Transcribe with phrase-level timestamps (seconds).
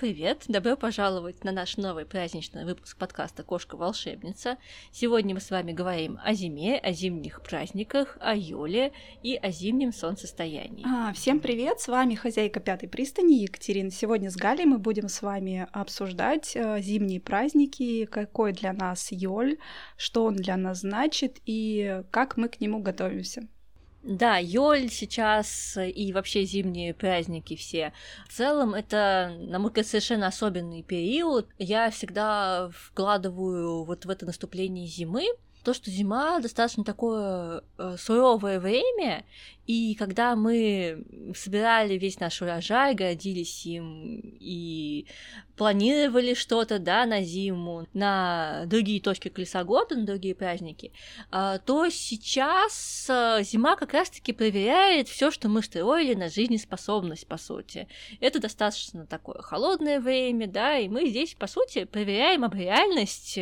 [0.00, 0.44] Привет!
[0.48, 4.56] Добро пожаловать на наш новый праздничный выпуск подкаста «Кошка-волшебница».
[4.92, 8.92] Сегодня мы с вами говорим о зиме, о зимних праздниках, о Юле
[9.22, 10.86] и о зимнем солнцестоянии.
[10.88, 11.80] А, всем привет!
[11.80, 13.90] С вами хозяйка пятой пристани Екатерина.
[13.90, 19.58] Сегодня с Галей мы будем с вами обсуждать э, зимние праздники, какой для нас Йоль,
[19.98, 23.46] что он для нас значит и как мы к нему готовимся.
[24.02, 27.92] Да, Йоль сейчас и вообще зимние праздники все.
[28.28, 31.48] В целом это, на мой взгляд, совершенно особенный период.
[31.58, 35.26] Я всегда вкладываю вот в это наступление зимы,
[35.64, 39.24] то, что зима достаточно такое э, суровое время,
[39.70, 41.04] и когда мы
[41.36, 45.06] собирали весь наш урожай, гордились им и
[45.60, 50.90] планировали что-то, да, на зиму, на другие точки колеса года, на другие праздники,
[51.30, 57.36] а, то сейчас а, зима как раз-таки проверяет все, что мы строили на жизнеспособность, по
[57.36, 57.86] сути.
[58.20, 63.38] Это достаточно такое холодное время, да, и мы здесь, по сути, проверяем об реальность,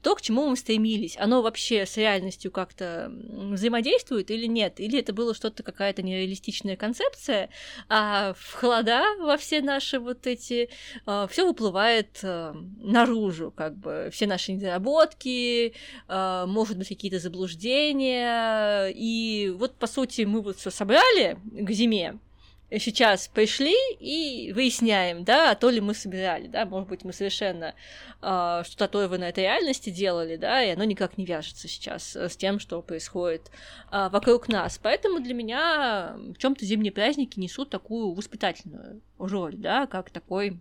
[0.00, 1.18] то, к чему мы стремились.
[1.18, 6.76] Оно вообще с реальностью как-то взаимодействует или нет, или это было что-то просто какая-то нереалистичная
[6.76, 7.48] концепция,
[7.88, 10.68] а в холода во все наши вот эти
[11.06, 14.10] а, все выплывает а, наружу, как бы.
[14.12, 15.74] Все наши недоработки,
[16.08, 22.18] а, может быть какие-то заблуждения, и вот по сути мы вот все собрали к зиме,
[22.78, 27.74] сейчас пришли и выясняем, да, а то ли мы собирали, да, может быть, мы совершенно
[28.22, 32.60] э, что-то оторванное от реальности делали, да, и оно никак не вяжется сейчас с тем,
[32.60, 33.50] что происходит
[33.90, 34.78] э, вокруг нас.
[34.82, 40.60] Поэтому для меня в чем-то зимние праздники несут такую воспитательную роль, да, как такой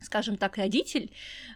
[0.00, 1.10] скажем так, родитель,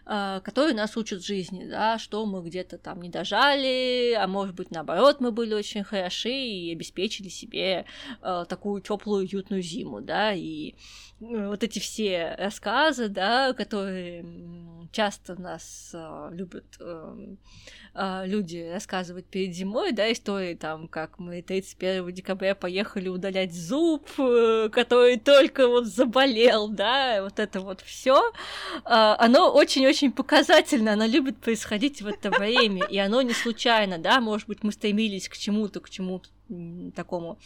[0.05, 4.71] а, который нас учит жизни, да, что мы где-то там не дожали, а может быть,
[4.71, 7.85] наоборот, мы были очень хороши и обеспечили себе
[8.21, 10.73] а, такую теплую, уютную зиму, да, и
[11.21, 14.25] вот эти все рассказы, да, которые
[14.91, 22.11] часто нас uh, любят uh, люди рассказывать перед зимой, да, истории там, как мы 31
[22.11, 28.30] декабря поехали удалять зуб, э, который только вот заболел, да, вот это вот все,
[28.83, 34.47] оно очень-очень показательно, оно любит происходить в это время, и оно не случайно, да, может
[34.47, 36.29] быть, мы стремились к чему-то, к чему-то
[36.95, 37.37] такому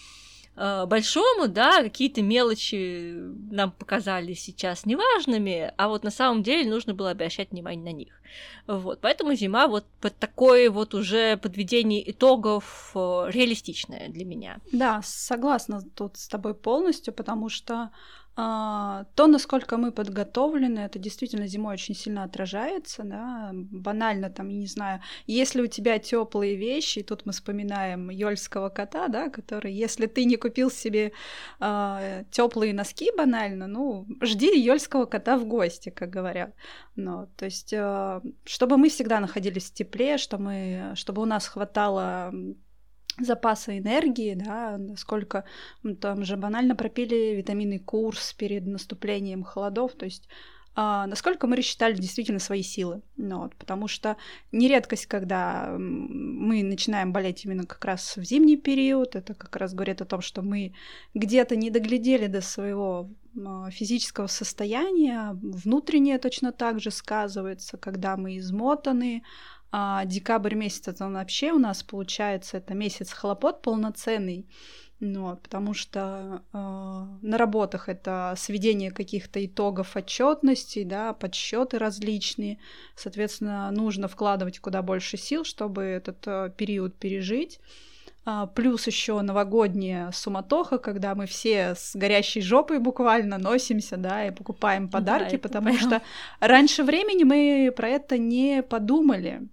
[0.57, 3.13] Э, большому, да, какие-то мелочи
[3.51, 8.13] нам показались сейчас неважными, а вот на самом деле нужно было обращать внимание на них.
[8.65, 12.99] Вот, поэтому зима вот под такое вот уже подведение итогов э,
[13.31, 14.59] реалистичное для меня.
[14.71, 17.91] Да, согласна тут с тобой полностью, потому что а,
[18.35, 24.67] то, насколько мы подготовлены, это действительно зимой очень сильно отражается, да, банально там, я не
[24.67, 30.07] знаю, если у тебя теплые вещи, и тут мы вспоминаем Йольского кота, да, который, если
[30.07, 31.13] ты не купил себе
[31.61, 36.53] э, теплые носки банально, ну, жди Йольского кота в гости, как говорят.
[36.97, 41.47] Ну, то есть, э, чтобы мы всегда находились в тепле, что мы, чтобы у нас
[41.47, 42.33] хватало
[43.19, 45.45] запаса энергии, да, насколько
[46.01, 50.27] там же банально пропили витаминный курс перед наступлением холодов, то есть
[50.77, 53.01] а, насколько мы рассчитали действительно свои силы.
[53.15, 54.17] Ну, вот, потому что
[54.51, 60.01] нередкость, когда мы начинаем болеть именно как раз в зимний период, это как раз говорит
[60.01, 60.73] о том, что мы
[61.13, 63.09] где-то не доглядели до своего
[63.45, 69.23] а, физического состояния, внутреннее точно так же сказывается, когда мы измотаны,
[69.77, 74.47] а декабрь месяц это вообще у нас получается это месяц хлопот полноценный.
[75.01, 82.57] Ну, потому что э, на работах это сведение каких-то итогов отчетности, да, подсчеты различные.
[82.95, 87.59] Соответственно, нужно вкладывать куда больше сил, чтобы этот э, период пережить.
[88.23, 94.31] А, плюс еще новогодняя суматоха, когда мы все с горящей жопой буквально носимся, да, и
[94.31, 95.79] покупаем подарки, да, потому прям...
[95.79, 96.01] что
[96.39, 99.49] раньше времени мы про это не подумали.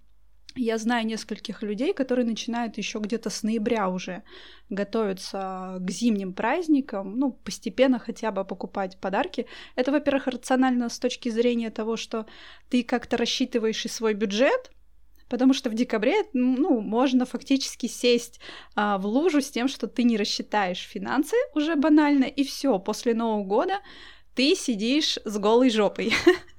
[0.55, 4.21] Я знаю нескольких людей, которые начинают еще где-то с ноября уже
[4.69, 9.47] готовиться к зимним праздникам, ну, постепенно хотя бы покупать подарки.
[9.75, 12.27] Это, во-первых, рационально с точки зрения того, что
[12.69, 14.71] ты как-то рассчитываешь и свой бюджет,
[15.27, 18.39] потому что в декабре, ну, можно фактически сесть
[18.75, 23.15] а, в лужу с тем, что ты не рассчитаешь финансы уже банально, и все, после
[23.15, 23.79] Нового года
[24.35, 26.13] ты сидишь с голой жопой.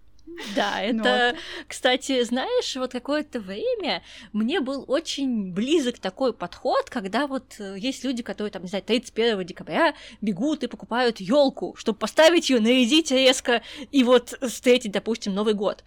[0.54, 1.40] Да, это, вот.
[1.69, 4.02] кстати, знаешь, вот какое-то время
[4.32, 8.84] мне был очень близок такой подход, когда вот э, есть люди, которые там, не знаю,
[8.84, 15.34] 31 декабря бегут и покупают елку, чтобы поставить ее, нарядить резко и вот встретить, допустим,
[15.34, 15.84] Новый год.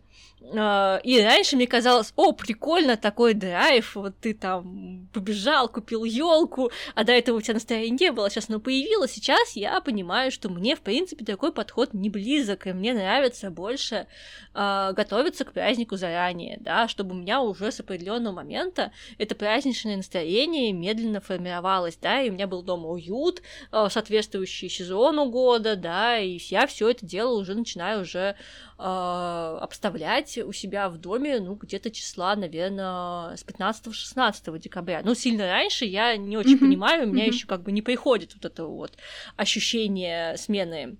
[0.56, 6.72] А, и раньше мне казалось, о, прикольно, такой драйв, вот ты там побежал, купил елку,
[6.94, 10.50] а до этого у тебя настроения не было, сейчас оно появилось, сейчас я понимаю, что
[10.50, 14.06] мне, в принципе, такой подход не близок, и мне нравится больше
[14.54, 19.98] э, готовиться к празднику заранее, да, чтобы у меня уже с определенного момента это праздничное
[19.98, 23.42] настроение медленно формировалось, да, и у меня был дома уют,
[23.72, 28.36] соответствующий сезону года, да, и я все это дело уже начинаю уже
[28.78, 35.02] э, обставлять у себя в доме, ну, где-то числа, наверное, с 15-16 декабря.
[35.04, 36.60] Ну, сильно раньше я не очень mm-hmm.
[36.60, 37.34] понимаю, у меня mm-hmm.
[37.34, 38.98] еще как бы не приходит вот это вот
[39.36, 40.98] ощущение смены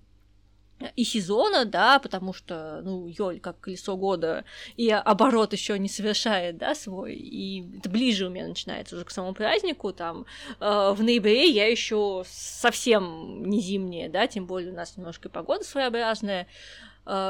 [0.96, 4.44] и сезона, да, потому что, ну, Йоль как колесо года,
[4.76, 9.10] и оборот еще не совершает, да, свой, и это ближе у меня начинается уже к
[9.10, 10.24] самому празднику, там,
[10.60, 15.64] э, в ноябре я еще совсем не зимняя, да, тем более у нас немножко погода
[15.64, 16.46] своеобразная,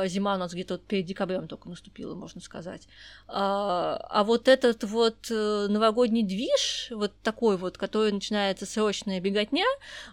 [0.06, 2.88] зима у нас где-то вот перед декабрем только наступила, можно сказать.
[3.28, 9.66] А, а вот этот вот э, новогодний движ, вот такой вот, который начинается срочная беготня,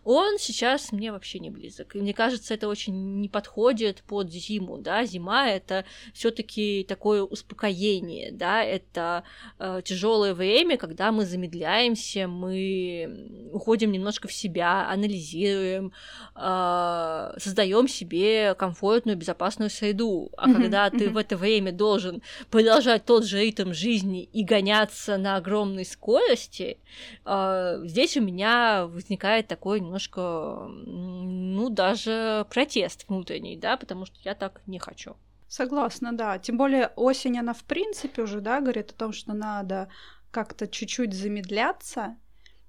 [0.03, 1.95] он сейчас мне вообще не близок.
[1.95, 7.23] И мне кажется, это очень не подходит под зиму, да, зима это все таки такое
[7.23, 9.23] успокоение, да, это
[9.57, 15.91] э, тяжелое время, когда мы замедляемся, мы уходим немножко в себя, анализируем,
[16.35, 23.05] э, создаем себе комфортную, безопасную безопасную среду, а когда ты в это время должен продолжать
[23.05, 26.77] тот же ритм жизни и гоняться на огромной скорости,
[27.25, 34.35] э, здесь у меня возникает такой немножко, ну, даже протест внутренний, да, потому что я
[34.35, 35.15] так не хочу.
[35.47, 36.37] Согласна, да.
[36.39, 39.87] Тем более осень, она в принципе уже, да, говорит о том, что надо
[40.31, 42.15] как-то чуть-чуть замедляться,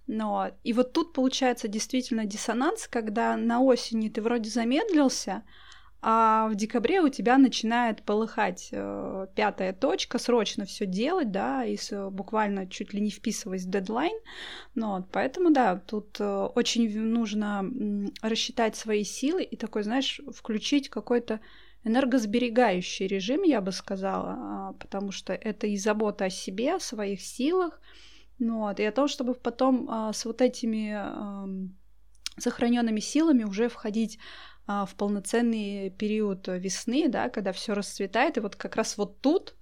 [0.06, 5.42] но и вот тут получается действительно диссонанс, когда на осени ты вроде замедлился,
[6.02, 11.76] а в декабре у тебя начинает полыхать э, пятая точка, срочно все делать, да, и
[11.76, 14.16] с, буквально чуть ли не вписываясь в дедлайн.
[14.74, 20.20] Ну, вот, поэтому, да, тут э, очень нужно э, рассчитать свои силы и такой, знаешь,
[20.32, 21.40] включить какой-то
[21.82, 27.20] энергосберегающий режим, я бы сказала, э, потому что это и забота о себе, о своих
[27.20, 27.80] силах,
[28.38, 31.68] ну, вот, и о том, чтобы потом э, с вот этими э,
[32.38, 34.18] сохраненными силами уже входить
[34.66, 39.54] в полноценный период весны, да, когда все расцветает, и вот как раз вот тут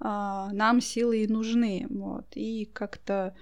[0.00, 3.36] а, нам силы и нужны, вот, и как-то,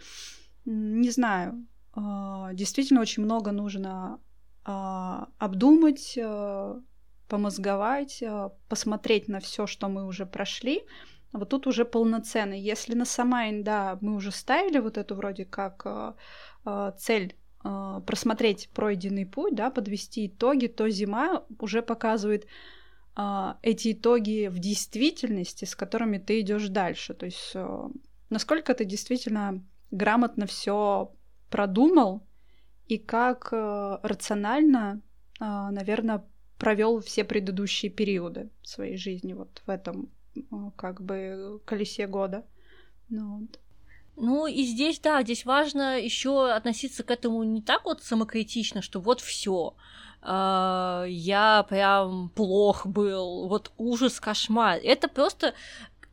[0.65, 4.21] не знаю, а, действительно очень много нужно
[4.65, 6.81] а, обдумать, а,
[7.29, 10.83] помозговать, а, посмотреть на все, что мы уже прошли,
[11.33, 12.55] вот тут уже полноценно.
[12.55, 16.17] Если на Самайн, да, мы уже ставили вот эту вроде как а,
[16.65, 22.47] а, цель э, просмотреть пройденный путь, да, подвести итоги, то зима уже показывает
[23.17, 27.15] э, эти итоги в действительности, с которыми ты идешь дальше.
[27.15, 27.89] То есть э,
[28.29, 31.13] насколько ты действительно грамотно все
[31.51, 32.27] продумал
[32.87, 35.01] и как рационально,
[35.41, 36.25] наверное,
[36.59, 40.11] провел все предыдущие периоды своей жизни вот в этом
[40.77, 42.45] как бы колесе года.
[43.09, 43.59] Ну, вот.
[44.23, 49.01] Ну и здесь, да, здесь важно еще относиться к этому не так вот самокритично, что
[49.01, 49.75] вот все,
[50.23, 54.79] Uh, я прям плох был, вот ужас, кошмар.
[54.85, 55.55] Это просто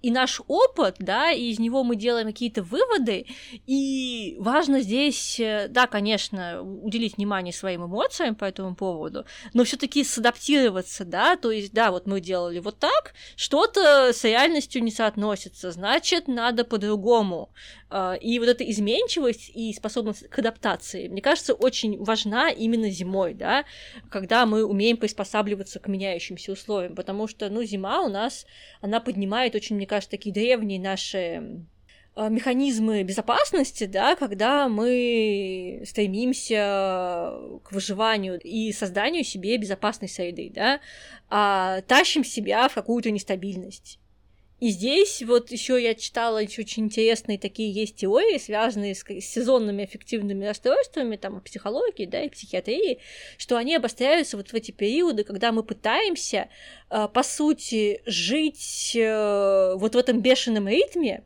[0.08, 3.26] и наш опыт, да, и из него мы делаем какие-то выводы,
[3.66, 9.76] и важно здесь, э, да, конечно, уделить внимание своим эмоциям по этому поводу, но все
[9.76, 14.92] таки садаптироваться, да, то есть, да, вот мы делали вот так, что-то с реальностью не
[14.92, 17.50] соотносится, значит, надо по-другому.
[17.90, 23.34] А, и вот эта изменчивость и способность к адаптации, мне кажется, очень важна именно зимой,
[23.34, 23.66] да,
[24.10, 28.46] когда мы умеем приспосабливаться к меняющимся условиям, потому что, ну, зима у нас,
[28.82, 31.66] она поднимает очень, мне кажется, такие древние наши
[32.16, 37.32] а, механизмы безопасности, да, когда мы стремимся
[37.64, 40.80] к выживанию и созданию себе безопасной среды, да,
[41.30, 44.00] а тащим себя в какую-то нестабильность.
[44.60, 49.86] И здесь вот еще я читала еще очень интересные такие есть теории, связанные с сезонными
[49.86, 53.00] эффективными расстройствами, там, психологии, да, и психиатрии,
[53.38, 56.50] что они обостряются вот в эти периоды, когда мы пытаемся,
[56.90, 61.24] э, по сути, жить э, вот в этом бешеном ритме,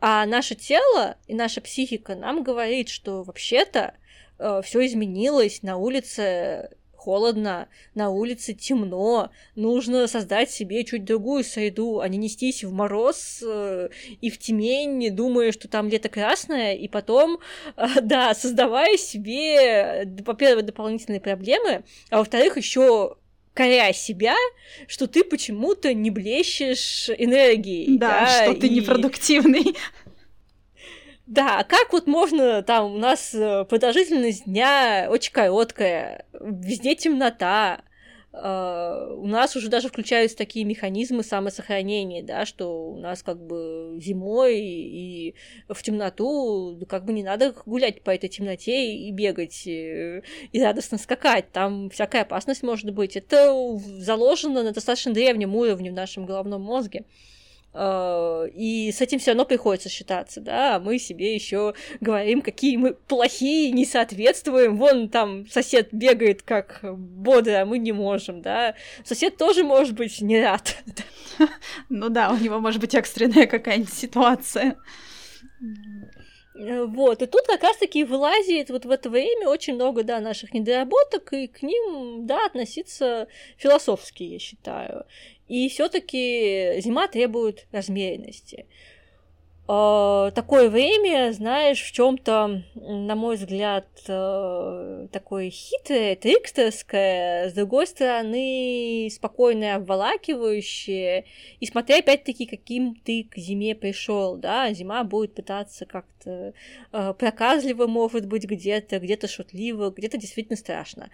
[0.00, 3.94] а наше тело и наша психика нам говорит, что вообще-то
[4.38, 12.00] э, все изменилось, на улице холодно, на улице темно, нужно создать себе чуть другую среду,
[12.00, 13.90] а не нестись в мороз э,
[14.22, 17.40] и в темень, думая, что там лето красное, и потом,
[17.76, 23.16] э, да, создавая себе, во-первых, дополнительные проблемы, а во-вторых, еще
[23.54, 24.34] коря себя,
[24.88, 27.96] что ты почему-то не блещешь энергией.
[27.98, 28.60] Да, да что и...
[28.60, 29.76] ты непродуктивный.
[31.26, 37.82] Да, как вот можно, там, у нас э, продолжительность дня очень короткая, везде темнота,
[38.36, 43.96] Uh, у нас уже даже включаются такие механизмы самосохранения, да, что у нас как бы
[44.00, 45.36] зимой и
[45.68, 50.98] в темноту как бы не надо гулять по этой темноте и бегать э, и радостно
[50.98, 53.16] скакать, там всякая опасность может быть.
[53.16, 53.54] Это
[53.98, 57.04] заложено на достаточно древнем уровне в нашем головном мозге.
[57.04, 57.33] Э,
[57.74, 62.94] и с этим все равно приходится считаться, да, а мы себе еще говорим, какие мы
[62.94, 69.36] плохие, не соответствуем, вон там сосед бегает как бодро, а мы не можем, да, сосед
[69.36, 70.76] тоже может быть не рад.
[71.88, 74.76] Ну да, у него может быть экстренная какая-нибудь ситуация.
[76.54, 80.54] Э, вот, и тут как раз-таки вылазит вот в это время очень много, да, наших
[80.54, 83.26] недоработок, и к ним, да, относиться
[83.56, 85.04] философски, я считаю.
[85.48, 88.66] И все-таки зима требует размеренности.
[89.66, 97.86] Uh, такое время, знаешь, в чем-то, на мой взгляд, uh, такое хитрое, трикстерское, с другой
[97.86, 101.24] стороны, спокойное, обволакивающее,
[101.60, 106.52] и смотря опять-таки, каким ты к зиме пришел, да, зима будет пытаться как-то
[106.92, 111.08] uh, проказливо, может быть, где-то, где-то шутливо, где-то действительно страшно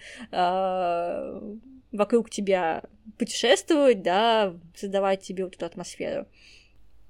[1.92, 2.82] вокруг тебя
[3.18, 6.26] путешествовать, да, создавать тебе вот эту атмосферу.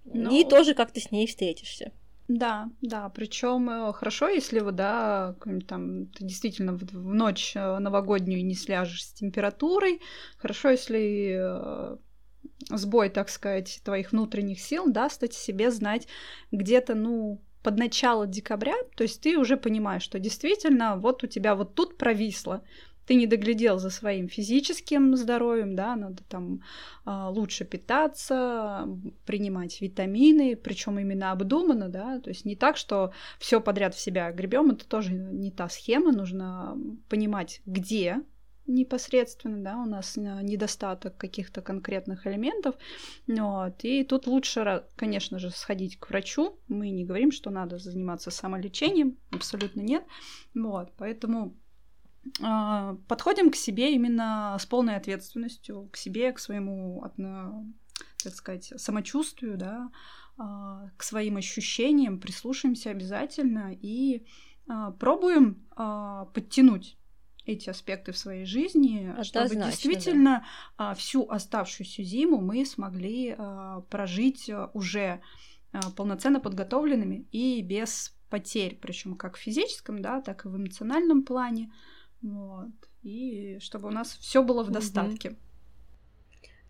[0.05, 0.31] Но...
[0.31, 1.93] И тоже как то с ней встретишься.
[2.29, 5.35] Да, да, причем э, хорошо, если вот, да,
[5.67, 10.01] там ты действительно в, в ночь э, новогоднюю не сляжешь с температурой,
[10.39, 11.97] хорошо, если э,
[12.69, 16.07] сбой, так сказать, твоих внутренних сил даст себе знать
[16.53, 21.57] где-то, ну, под начало декабря, то есть ты уже понимаешь, что действительно вот у тебя
[21.57, 22.63] вот тут провисло,
[23.11, 26.63] ты не доглядел за своим физическим здоровьем, да, надо там
[27.05, 28.87] а, лучше питаться,
[29.27, 34.31] принимать витамины, причем именно обдуманно, да, то есть не так, что все подряд в себя
[34.31, 38.23] гребем, это тоже не та схема, нужно понимать, где
[38.69, 42.77] непосредственно, да, у нас недостаток каких-то конкретных элементов,
[43.27, 48.31] вот, и тут лучше, конечно же, сходить к врачу, мы не говорим, что надо заниматься
[48.31, 50.05] самолечением, абсолютно нет,
[50.55, 51.57] вот, поэтому
[53.09, 57.03] подходим к себе именно с полной ответственностью, к себе, к своему,
[58.23, 59.91] так сказать, самочувствию, да,
[60.41, 64.27] а, к своим ощущениям, прислушаемся обязательно и
[64.67, 65.67] а, пробуем
[66.35, 66.97] подтянуть
[67.45, 70.47] эти аспекты в своей жизни, Однозначно, чтобы действительно
[70.79, 70.95] да.
[70.95, 73.37] всю оставшуюся зиму мы смогли
[73.91, 75.21] прожить уже
[75.97, 81.73] полноценно подготовленными и без потерь, причем как в физическом, да, так и в эмоциональном плане.
[82.23, 82.71] Вот.
[83.03, 85.37] И чтобы у нас все было в достатке.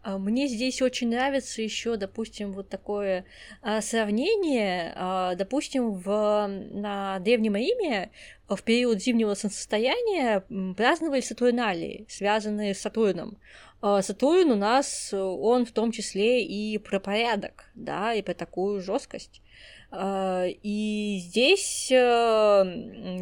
[0.02, 3.24] А, мне здесь очень нравится еще, допустим, вот такое
[3.60, 4.92] а, сравнение.
[4.96, 8.10] А, допустим, в, на Древнем Риме
[8.56, 10.44] в период зимнего солнцестояния
[10.76, 13.38] праздновали Сатурналии, связанные с Сатурном.
[13.80, 19.40] Сатурн у нас, он в том числе и про порядок, да, и про такую жесткость.
[19.92, 21.96] А, и здесь э,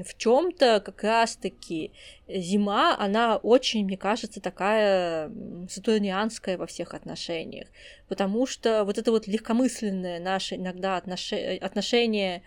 [0.03, 1.93] в чем-то как раз-таки
[2.29, 5.33] зима, она очень, мне кажется, такая
[5.71, 7.69] сатурнианская во всех отношениях,
[8.07, 12.41] потому что вот это вот легкомысленное наше иногда отношение а,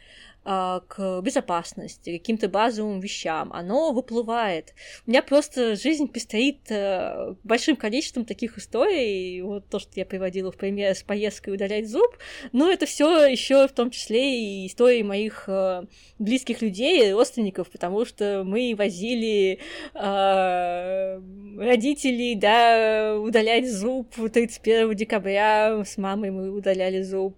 [0.44, 4.74] к безопасности, каким-то базовым вещам, оно выплывает.
[5.06, 10.52] У меня просто жизнь пестрит э, большим количеством таких историй, вот то, что я приводила
[10.52, 12.18] в пример с поездкой удалять зуб,
[12.54, 15.84] но это все еще в том числе и истории моих э,
[16.18, 19.60] близких людей, родственников, потому что мы возили
[19.94, 21.22] э,
[21.60, 27.36] родителей, да, удалять зуб 31 декабря, с мамой мы удаляли зуб,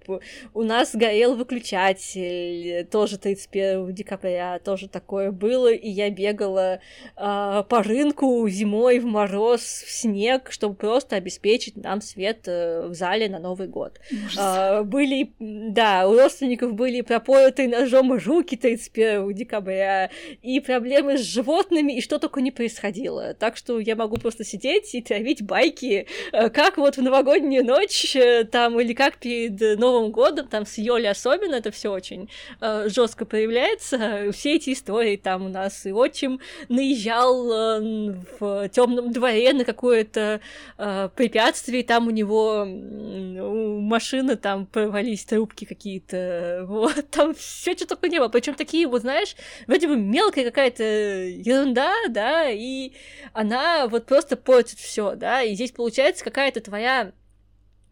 [0.53, 6.79] у нас горел выключатель, тоже 31 декабря тоже такое было, и я бегала
[7.17, 12.93] э, по рынку зимой в мороз, в снег, чтобы просто обеспечить нам свет э, в
[12.93, 13.99] зале на Новый год.
[14.37, 20.11] Э, были, да, у родственников были пропороты ножом руки 31 декабря,
[20.43, 23.33] и проблемы с животными, и что только не происходило.
[23.33, 28.15] Так что я могу просто сидеть и травить байки, э, как вот в новогоднюю ночь,
[28.15, 32.29] э, там, или как перед Новым годом, там, с Йоли особенно, это все очень
[32.61, 34.29] э, жестко проявляется.
[34.33, 40.41] Все эти истории там у нас и отчим наезжал э, в темном дворе на какое-то
[40.77, 47.87] э, препятствие, там у него у машины там порвались трубки какие-то, вот, там все что
[47.87, 48.29] только не было.
[48.29, 49.35] Причем такие, вот знаешь,
[49.67, 52.91] вроде бы мелкая какая-то ерунда, да, и
[53.33, 57.13] она вот просто портит все, да, и здесь получается какая-то твоя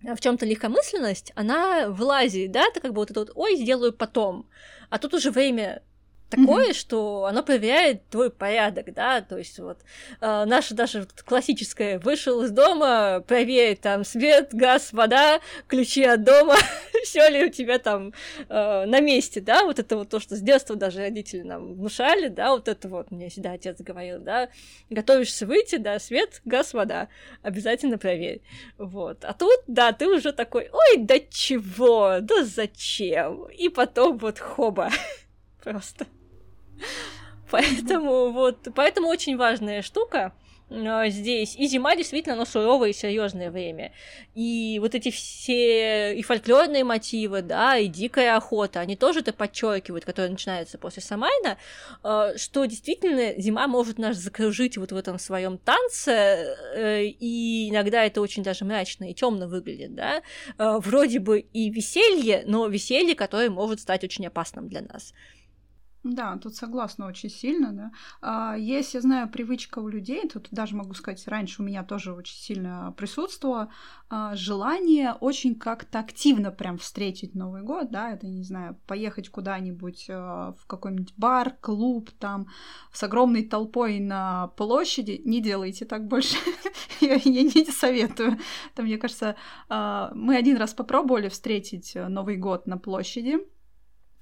[0.04, 4.48] в чем-то легкомысленность, она вылазит, да, ты как бы вот это вот, ой, сделаю потом,
[4.92, 5.82] а тут уже время
[6.32, 6.74] такое, mm-hmm.
[6.74, 9.80] что оно проверяет твой порядок, да, то есть вот
[10.22, 16.56] э, наше даже классическое вышел из дома, проверить там свет, газ, вода, ключи от дома,
[17.04, 18.14] все ли у тебя там
[18.48, 22.30] э, на месте, да, вот это вот то, что с детства даже родители нам внушали,
[22.30, 23.12] да, вот это вот.
[23.12, 24.50] Мне всегда отец говорил, да,
[24.90, 27.10] готовишься выйти, да, свет, газ, вода,
[27.42, 28.42] обязательно проверь,
[28.78, 34.40] вот, а тут, да, ты уже такой, ой, да чего, да зачем, и потом вот
[34.40, 34.90] хоба,
[35.64, 36.08] просто.
[37.52, 40.34] Поэтому вот, поэтому очень важная штука
[40.72, 41.56] а, здесь.
[41.58, 43.92] И зима действительно, оно суровое и серьезное время.
[44.36, 50.06] И вот эти все и фольклорные мотивы, да, и дикая охота, они тоже это подчеркивают,
[50.06, 51.58] которые начинаются после Самайна,
[52.04, 58.06] а, что действительно зима может нас закружить вот в этом своем танце, э, и иногда
[58.06, 60.22] это очень даже мрачно и темно выглядит, да.
[60.58, 65.14] А, вроде бы и веселье, но веселье, которое может стать очень опасным для нас.
[66.04, 67.92] Да, тут согласна очень сильно, да.
[68.22, 72.14] А, есть, я знаю, привычка у людей, тут даже могу сказать, раньше у меня тоже
[72.14, 73.70] очень сильно присутствовало
[74.10, 80.08] а, желание очень как-то активно прям встретить Новый год, да, это, не знаю, поехать куда-нибудь
[80.10, 82.48] а, в какой-нибудь бар, клуб, там,
[82.92, 85.22] с огромной толпой на площади.
[85.24, 86.36] Не делайте так больше,
[87.00, 88.40] я не советую.
[88.74, 89.36] Там, мне кажется,
[89.70, 93.38] мы один раз попробовали встретить Новый год на площади,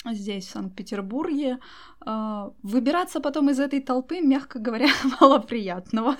[0.06, 1.60] здесь, в Санкт-Петербурге.
[2.02, 4.88] А, выбираться потом из этой толпы, мягко говоря,
[5.22, 6.16] мало приятного.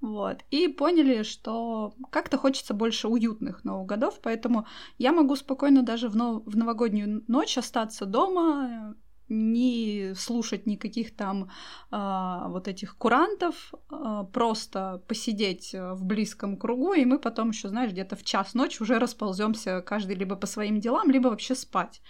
[0.00, 0.44] Вот.
[0.50, 4.66] И поняли, что как-то хочется больше уютных Новых годов, поэтому
[4.98, 8.94] я могу спокойно даже в, нов- в новогоднюю ночь остаться дома,
[9.34, 11.50] не слушать никаких там
[11.90, 17.92] а, вот этих курантов, а, просто посидеть в близком кругу, и мы потом еще, знаешь,
[17.92, 22.00] где-то в час ночи уже располземся каждый либо по своим делам, либо вообще спать.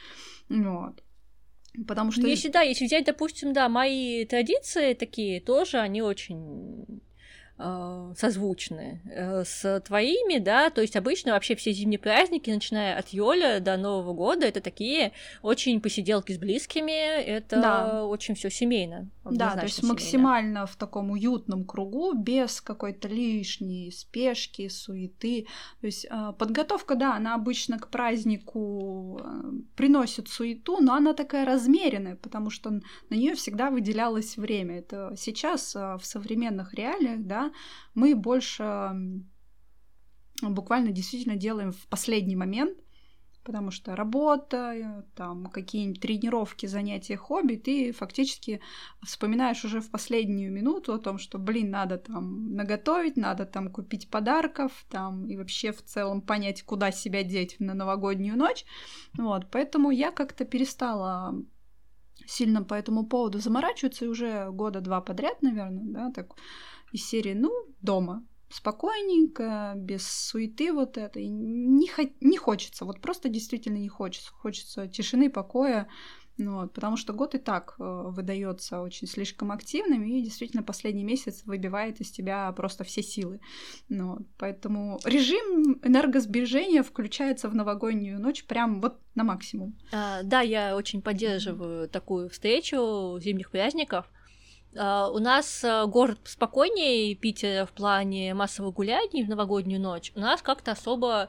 [0.49, 1.03] Вот.
[1.87, 2.23] Потому что...
[2.23, 6.85] Ну, если да, если взять, допустим, да, мои традиции такие тоже, они очень э,
[7.57, 13.61] созвучны э, с твоими, да, то есть обычно вообще все зимние праздники, начиная от Йоля
[13.61, 18.05] до Нового года, это такие очень посиделки с близкими, это да.
[18.07, 19.09] очень все семейно.
[19.25, 19.95] Да, то есть семейно.
[19.95, 25.47] максимально в таком уютном кругу, без какой-то лишней спешки, суеты.
[25.81, 29.43] То есть э, подготовка, да, она обычно к празднику э,
[29.77, 34.79] приносит суету, но она такая размеренная, потому что на нее всегда выделялось время.
[34.79, 37.44] Это сейчас в современных реалиях, да,
[37.95, 39.23] мы больше
[40.43, 42.79] буквально действительно делаем в последний момент,
[43.45, 48.61] потому что работа, там какие-нибудь тренировки, занятия, хобби, ты фактически
[49.03, 54.09] вспоминаешь уже в последнюю минуту о том, что, блин, надо там наготовить, надо там купить
[54.09, 58.65] подарков, там и вообще в целом понять, куда себя деть на новогоднюю ночь.
[59.19, 61.35] Вот, поэтому я как-то перестала
[62.27, 66.35] сильно по этому поводу заморачиваться, и уже года два подряд, наверное, да, так
[66.95, 67.51] из серии, ну,
[67.83, 71.27] дома, спокойненько, без суеты вот этой.
[71.27, 74.31] Не, хо- не хочется, вот просто действительно не хочется.
[74.33, 75.89] Хочется тишины, покоя,
[76.37, 81.03] ну, вот, потому что год и так э, выдается очень слишком активным, и действительно последний
[81.05, 83.41] месяц выбивает из тебя просто все силы.
[83.89, 89.77] Ну, вот, поэтому режим энергосбережения включается в новогоднюю ночь прям вот на максимум.
[89.93, 94.07] А, да, я очень поддерживаю такую встречу зимних праздников.
[94.75, 100.11] Uh, у нас uh, город спокойнее Питер в плане массовых гуляний в новогоднюю ночь.
[100.17, 101.29] У нас как-то особо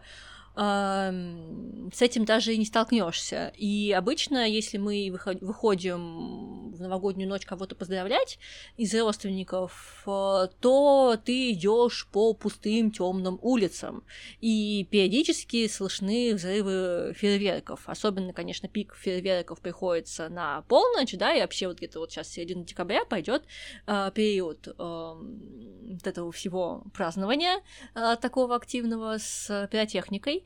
[0.56, 3.52] с этим даже и не столкнешься.
[3.58, 8.40] И обычно, если мы выходим в новогоднюю ночь кого-то поздравлять
[8.78, 14.04] из родственников, э, то ты идешь по пустым темным улицам.
[14.42, 17.82] И периодически слышны взрывы фейерверков.
[17.88, 22.64] Особенно, конечно, пик фейерверков приходится на полночь, да, и вообще вот где-то вот сейчас середина
[22.64, 23.44] декабря пойдет
[23.88, 27.62] э, период э, вот этого всего празднования
[27.94, 30.45] э, такого активного с пиротехникой.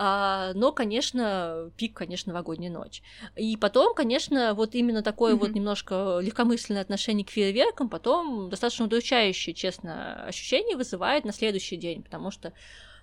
[0.00, 3.02] А, но, конечно, пик, конечно, новогодняя ночь.
[3.34, 5.38] И потом, конечно, вот именно такое mm-hmm.
[5.38, 12.04] вот немножко легкомысленное отношение к фейерверкам потом достаточно удручающее, честно, ощущение вызывает на следующий день,
[12.04, 12.52] потому что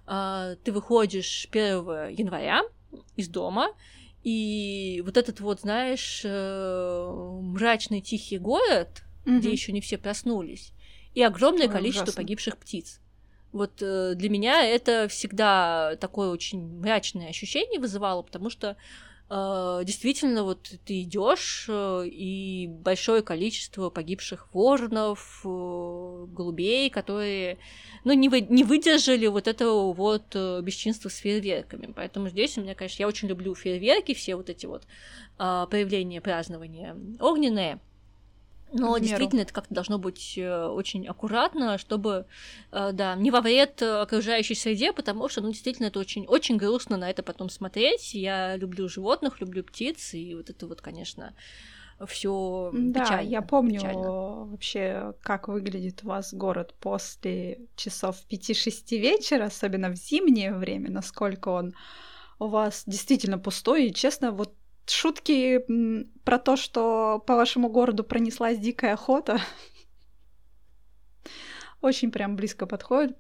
[0.08, 2.63] а, ты выходишь 1 января
[3.17, 3.73] из дома,
[4.23, 9.38] И вот этот вот, знаешь, э, мрачный тихий город, угу.
[9.38, 10.71] где еще не все проснулись,
[11.13, 12.21] и огромное количество ужасно.
[12.23, 13.01] погибших птиц.
[13.56, 18.76] Вот э, для меня это всегда такое очень мрачное ощущение вызывало, потому что
[19.30, 27.58] э, действительно вот ты идешь э, и большое количество погибших воронов, э, голубей, которые
[28.04, 31.94] ну, не, вы, не выдержали вот этого вот э, бесчинства с фейерверками.
[31.96, 34.84] Поэтому здесь у меня, конечно, я очень люблю фейерверки, все вот эти вот
[35.39, 37.80] э, проявления празднования огненные.
[38.80, 42.26] Но действительно это как-то должно быть э, очень аккуратно, чтобы,
[42.72, 46.98] э, да, не во вред окружающей среде, потому что, ну, действительно, это очень, очень грустно
[46.98, 48.14] на это потом смотреть.
[48.14, 51.34] Я люблю животных, люблю птиц, и вот это вот, конечно,
[52.06, 53.30] все да, печально.
[53.30, 54.46] я помню печально.
[54.46, 61.50] вообще, как выглядит у вас город после часов 5-6 вечера, особенно в зимнее время, насколько
[61.50, 61.74] он
[62.40, 63.88] у вас действительно пустой.
[63.88, 64.54] И честно, вот
[64.88, 65.65] шутки
[66.24, 69.39] про то, что по вашему городу пронеслась дикая охота,
[71.82, 73.17] очень прям близко подходит.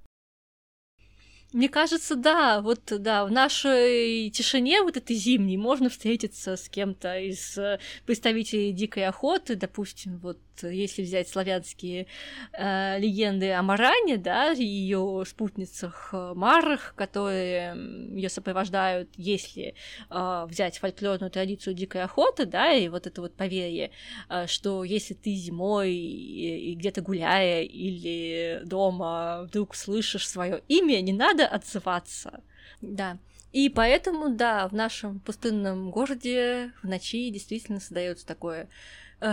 [1.53, 7.17] Мне кажется, да, вот да, в нашей тишине вот этой зимней можно встретиться с кем-то
[7.17, 12.07] из э, представителей дикой охоты, допустим, вот если взять славянские
[12.53, 17.75] э, легенды о Маране, да, и ее спутницах э, Марах, которые
[18.11, 19.75] ее сопровождают, если
[20.09, 23.91] э, взять фольклорную традицию дикой охоты, да, и вот это вот поверье,
[24.29, 31.01] э, что если ты зимой и, и где-то гуляя или дома вдруг слышишь свое имя,
[31.01, 32.41] не надо отзываться.
[32.81, 33.17] Да.
[33.51, 38.69] И поэтому, да, в нашем пустынном городе в ночи действительно создается такое Э,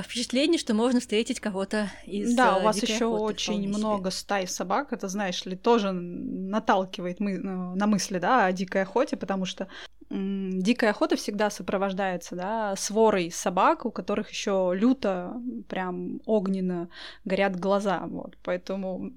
[0.02, 4.92] впечатление, что можно встретить кого-то из Да, у э, вас еще очень много стай собак,
[4.92, 9.68] это, знаешь ли, тоже наталкивает мы, ну, на мысли, да, о дикой охоте, потому что
[10.10, 15.34] дикая охота всегда сопровождается, да, сворой собак, у которых еще люто,
[15.68, 16.88] прям огненно
[17.24, 19.12] горят глаза, вот, поэтому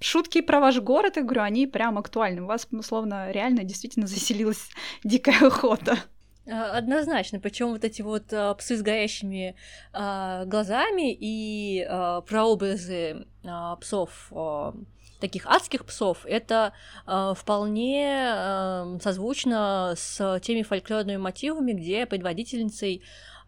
[0.00, 2.42] шутки про ваш город, я говорю, они прям актуальны.
[2.42, 4.70] У вас, словно, реально действительно заселилась
[5.04, 5.98] дикая охота.
[6.50, 9.54] А, однозначно, причем вот эти вот а, псы с горящими
[9.92, 14.74] а, глазами и а, прообразы а, псов, а,
[15.20, 16.72] таких адских псов, это
[17.06, 23.02] а, вполне а, созвучно с теми фольклорными мотивами, где предводительницей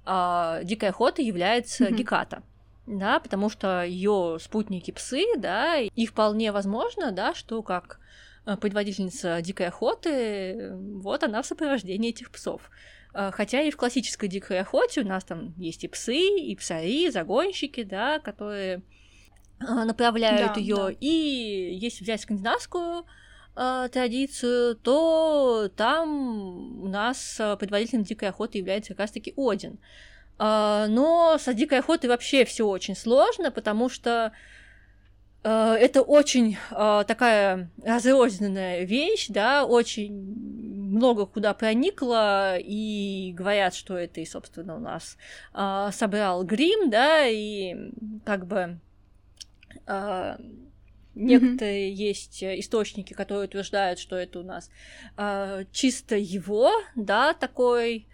[0.05, 1.95] а, дикой охоты является mm-hmm.
[1.95, 2.43] Геката
[2.87, 8.01] да, потому что ее спутники псы, да, и вполне возможно, да, что как
[8.45, 12.71] предводительница дикой охоты, вот она в сопровождении этих псов.
[13.15, 17.11] Э, хотя и в классической дикой охоте у нас там есть и псы, и псари,
[17.11, 18.83] загонщики, да, которые
[19.61, 20.77] э, направляют да, ее.
[20.77, 20.91] Да.
[21.01, 23.05] И если взять скандинавскую
[23.55, 29.79] э, традицию, то там у нас предводителем дикой охоты является как раз-таки Один.
[30.39, 34.37] Э, но с дикой охотой вообще все очень сложно, потому что Э,
[35.49, 44.21] это очень э, такая разрозненная вещь, да, очень много куда проникло, и говорят, что это
[44.21, 45.17] и, собственно, у нас
[45.53, 47.75] э, собрал Грим, да, и
[48.25, 48.79] как бы
[51.15, 51.95] некоторые mm-hmm.
[51.95, 54.71] есть источники, которые утверждают, что это у нас
[55.73, 58.07] чисто его, да, такой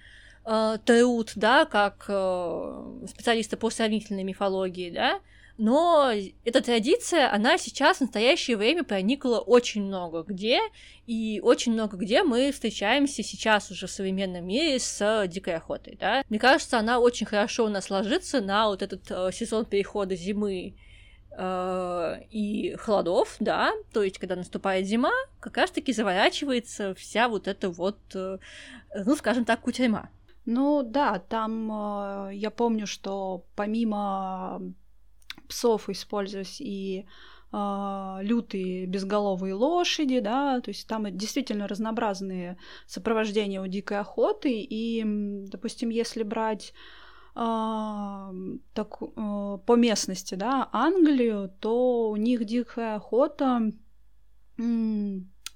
[0.44, 5.20] труд, да, как специалиста по сравнительной мифологии, да,
[5.58, 6.12] но
[6.44, 10.60] эта традиция, она сейчас в настоящее время проникла очень много где,
[11.06, 16.22] и очень много где мы встречаемся сейчас уже в современном мире с дикой охотой, да.
[16.28, 20.76] Мне кажется, она очень хорошо у нас ложится на вот этот э, сезон перехода зимы
[21.36, 27.68] э, и холодов, да, то есть когда наступает зима, как раз-таки заворачивается вся вот эта
[27.68, 28.38] вот, э,
[28.94, 30.08] ну, скажем так, кутерьма.
[30.46, 34.62] Ну да, там э, я помню, что помимо
[35.48, 37.06] псов использовать и
[37.52, 45.02] э, лютые безголовые лошади, да, то есть там действительно разнообразные сопровождения у дикой охоты, и,
[45.48, 46.72] допустим, если брать
[47.34, 47.40] э,
[48.74, 53.72] так, э, по местности, да, Англию, то у них дикая охота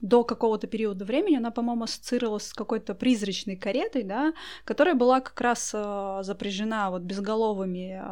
[0.02, 4.34] до какого-то периода времени она, по-моему, ассоциировалась с какой-то призрачной каретой, да,
[4.64, 8.02] которая была как раз э, запряжена вот безголовыми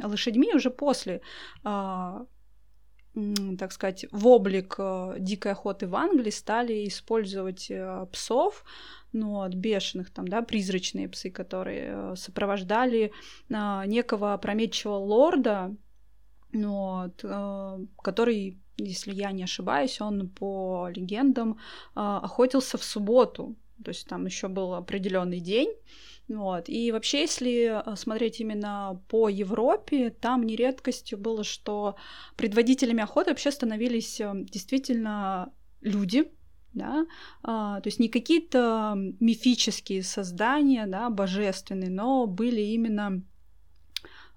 [0.00, 1.22] э, лошадьми уже после
[1.64, 2.24] э,
[3.58, 8.64] так сказать, в облик э, дикой охоты в Англии стали использовать э, псов,
[9.12, 13.12] ну, от бешеных, там, да, призрачные псы, которые э, сопровождали
[13.48, 15.74] некого опрометчивого лорда,
[16.52, 21.58] ну, вот, который если я не ошибаюсь, он по легендам
[21.94, 23.56] а, охотился в субботу.
[23.84, 25.70] То есть там еще был определенный день.
[26.28, 26.68] Вот.
[26.68, 31.96] И вообще, если э, смотреть именно по Европе, там нередкостью было, что
[32.36, 36.30] предводителями охоты вообще становились э, действительно люди,
[36.72, 37.06] да,
[37.42, 43.20] а, то есть не какие-то мифические создания, да, божественные, но были именно а,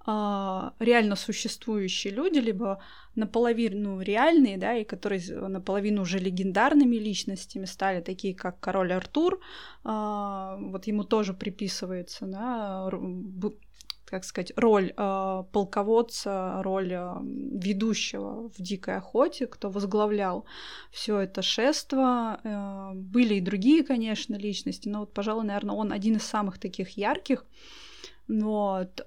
[0.05, 2.81] реально существующие люди, либо
[3.15, 9.39] наполовину реальные, да, и которые наполовину уже легендарными личностями стали, такие как король Артур,
[9.83, 12.89] а, вот ему тоже приписывается, да,
[14.13, 20.45] как сказать, роль э, полководца, роль ведущего в дикой охоте, кто возглавлял
[20.91, 22.39] все это шество.
[22.43, 26.91] Э, были и другие, конечно, личности, но вот, пожалуй, наверное, он один из самых таких
[26.91, 27.43] ярких.
[28.27, 29.01] Вот.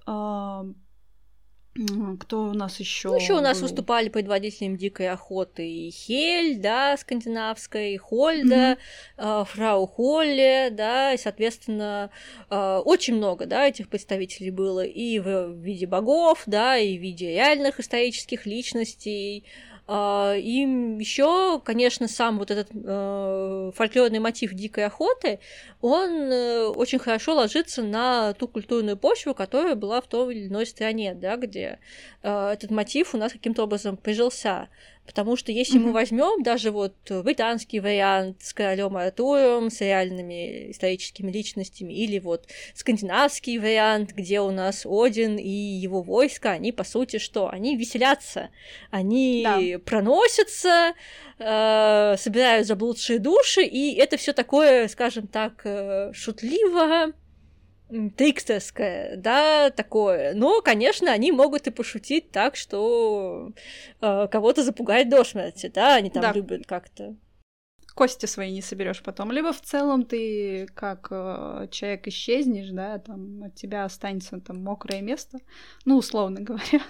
[2.20, 3.08] Кто у нас еще?
[3.08, 8.78] Ну, еще у нас выступали предводителем дикой охоты и Хель, да, скандинавской, Хольда,
[9.18, 9.42] mm-hmm.
[9.42, 12.10] э, Фрау Холле, да, и, соответственно,
[12.50, 17.30] э, очень много, да, этих представителей было и в виде богов, да, и в виде
[17.30, 19.44] реальных исторических личностей,
[19.88, 20.66] и
[20.98, 25.38] еще, конечно, сам вот этот э, фольклорный мотив дикой охоты,
[25.80, 30.66] он э, очень хорошо ложится на ту культурную почву, которая была в той или иной
[30.66, 31.78] стране, да, где
[32.22, 34.68] э, этот мотив у нас каким-то образом прижился.
[35.06, 35.84] Потому что если mm-hmm.
[35.84, 42.46] мы возьмем даже вот британский вариант с королем Артуром, с реальными историческими личностями, или вот
[42.74, 47.48] скандинавский вариант, где у нас Один и его войска, они по сути что?
[47.48, 48.50] Они веселятся,
[48.90, 49.78] они да.
[49.78, 50.94] проносятся,
[51.38, 57.12] э, собирают заблудшие души, и это все такое, скажем так, э, шутливо,
[57.88, 60.34] трикстерское, да, такое.
[60.34, 63.52] Но, конечно, они могут и пошутить так, что
[64.00, 66.32] э, кого-то запугать до смерти, да, они там да.
[66.32, 67.16] любят как-то.
[67.94, 69.32] Кости свои не соберешь потом.
[69.32, 75.00] Либо в целом ты как э, человек исчезнешь, да, там от тебя останется там мокрое
[75.00, 75.38] место,
[75.84, 76.82] ну, условно говоря.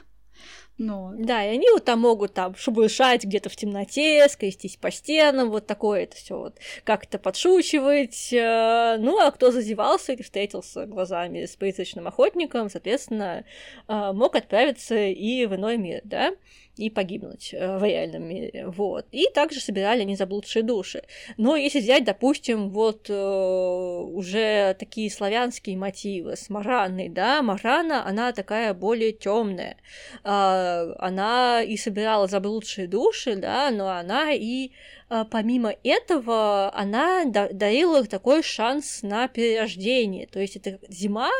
[0.78, 1.12] Ну.
[1.18, 5.66] Да, и они вот там могут там шебуршать где-то в темноте, скрестись по стенам, вот
[5.66, 8.30] такое это все вот как-то подшучивать.
[8.32, 13.44] Э, ну, а кто зазевался или встретился глазами с призрачным охотником, соответственно,
[13.88, 16.32] э, мог отправиться и в иной мир, да
[16.76, 18.66] и погибнуть э, в реальном мире.
[18.68, 19.06] Вот.
[19.10, 21.02] И также собирали они заблудшие души.
[21.36, 28.32] Но если взять, допустим, вот э, уже такие славянские мотивы с Мараной, да, Марана, она
[28.32, 29.76] такая более темная.
[30.22, 34.72] Э, она и собирала заблудшие души, да, но она и
[35.08, 40.26] э, помимо этого, она дарила такой шанс на перерождение.
[40.26, 41.30] То есть это зима,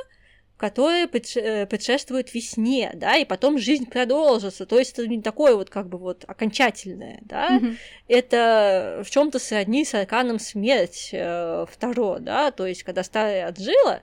[0.57, 4.65] которые э, предшествуют весне, да, и потом жизнь продолжится.
[4.65, 7.59] То есть это не такое вот как бы вот окончательное, да.
[7.59, 7.77] Mm-hmm.
[8.09, 13.49] Это в чем то сродни с арканом смерть э, второ, да, то есть когда старая
[13.49, 14.03] отжила,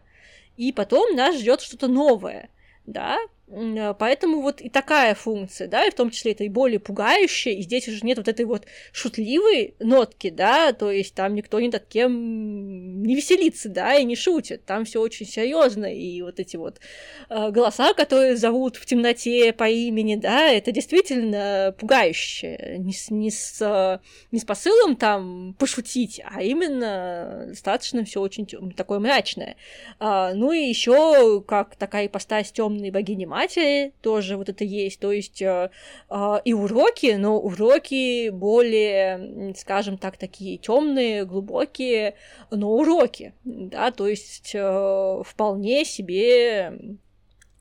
[0.56, 2.50] и потом нас ждет что-то новое,
[2.86, 3.18] да.
[3.54, 7.54] Э, поэтому вот и такая функция, да, и в том числе это и более пугающая,
[7.54, 11.68] и здесь уже нет вот этой вот шутливой нотки, да, то есть там никто ни
[11.68, 16.58] над кем не веселится, да, и не шутит, там все очень серьезно, и вот эти
[16.58, 16.80] вот
[17.30, 23.30] э, голоса, которые зовут в темноте по имени, да, это действительно пугающе, не с, не
[23.30, 24.00] с, э,
[24.32, 29.58] не с посылом там пошутить, а именно достаточно все очень такое мрачное.
[30.00, 35.12] А, ну и еще как такая ипостась темной богини матери тоже вот это есть, то
[35.12, 35.70] есть э,
[36.10, 42.16] э, и уроки, но уроки более, скажем так, такие темные, глубокие,
[42.52, 46.98] но уроки, да, то есть э, вполне себе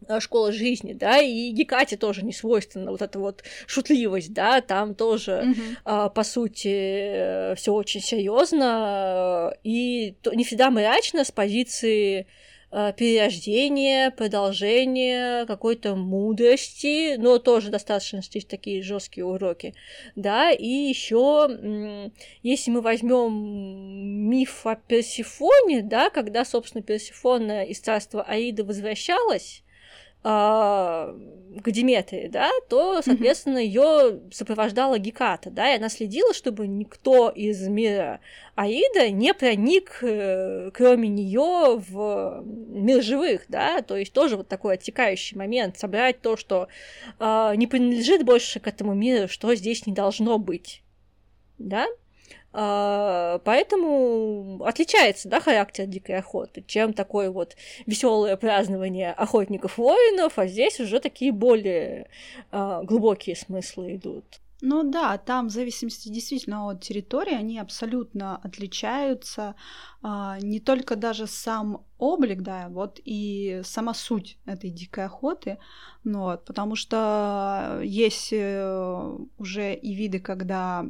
[0.08, 4.94] э, школа жизни, да, и Гекате тоже не свойственна вот эта вот шутливость, да, там
[4.94, 5.76] тоже, mm-hmm.
[5.84, 12.24] а, по сути, все очень серьезно и не всегда мрачно с позиции Э,
[12.72, 19.74] перерождение, продолжение какой-то мудрости, но тоже достаточно здесь такие жесткие уроки,
[20.16, 21.48] да, и еще,
[22.42, 29.62] если мы возьмем миф о Персифоне, да, когда, собственно, Персифона из царства Аида возвращалась,
[31.60, 37.66] к Диметрии, да, то, соответственно, ее сопровождала Геката, да, и она следила, чтобы никто из
[37.68, 38.20] мира
[38.54, 44.74] Аида не проник, э, кроме нее, в мир живых, да, то есть тоже вот такой
[44.74, 46.68] оттекающий момент, собрать то, что
[47.18, 50.82] э, не принадлежит больше к этому миру, что здесь не должно быть,
[51.58, 51.88] да, а,
[52.52, 61.00] поэтому отличается, да, характер дикой охоты, чем такое вот веселое празднование охотников-воинов, а здесь уже
[61.00, 62.08] такие более
[62.50, 64.24] а, глубокие смыслы идут.
[64.64, 69.56] Ну да, там в зависимости действительно от территории они абсолютно отличаются.
[70.02, 75.58] А, не только даже сам облик, да, вот и сама суть этой дикой охоты,
[76.04, 80.86] ну, вот, потому что есть э, уже и виды, когда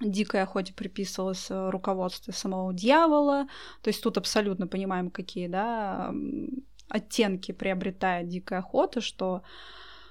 [0.00, 3.46] дикой охоте приписывалось руководство самого дьявола,
[3.82, 6.12] то есть тут абсолютно понимаем, какие, да,
[6.88, 9.42] оттенки приобретает дикая охота, что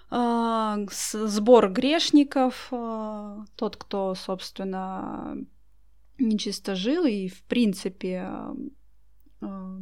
[0.10, 5.38] а, сбор грешников, а, тот, кто, собственно,
[6.20, 8.30] нечисто жил и, в принципе,
[9.42, 9.80] а,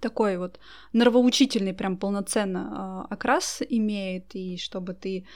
[0.00, 0.58] такой вот
[0.92, 5.26] нравоучительный прям полноценно окрас имеет, и чтобы ты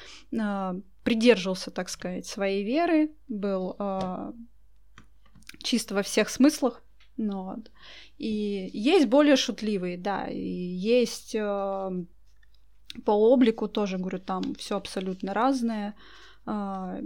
[1.04, 3.76] придерживался, так сказать, своей веры, был
[5.62, 6.82] чисто во всех смыслах,
[7.16, 7.70] ну, вот.
[8.18, 11.36] И есть более шутливые, да, и есть
[13.04, 15.94] по облику тоже, говорю, там все абсолютно разное.
[16.46, 17.00] А,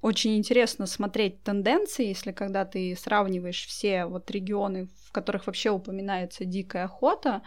[0.00, 6.44] очень интересно смотреть тенденции, если когда ты сравниваешь все вот регионы, в которых вообще упоминается
[6.44, 7.42] дикая охота,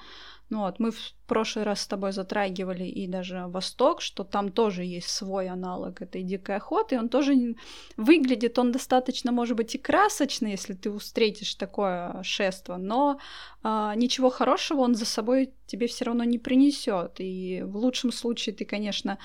[0.50, 4.84] ну вот, мы в прошлый раз с тобой затрагивали и даже Восток, что там тоже
[4.84, 7.56] есть свой аналог этой дикой охоты, и он тоже
[7.98, 13.20] выглядит, он достаточно, может быть, и красочный, если ты встретишь такое шество, но
[13.64, 17.16] а, ничего хорошего он за собой тебе все равно не принесет.
[17.20, 19.20] И в лучшем случае ты, конечно,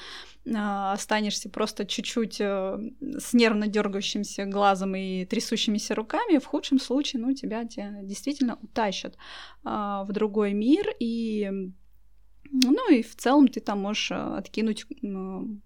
[0.54, 7.22] а, останешься просто чуть-чуть а, с нервно дергающимся глазом и трясущимися руками, в худшем случае,
[7.22, 9.16] ну, тебя, тебя действительно утащат
[9.64, 11.70] а, в другой мир, и
[12.52, 15.60] ну и в целом ты там можешь а, откинуть ну,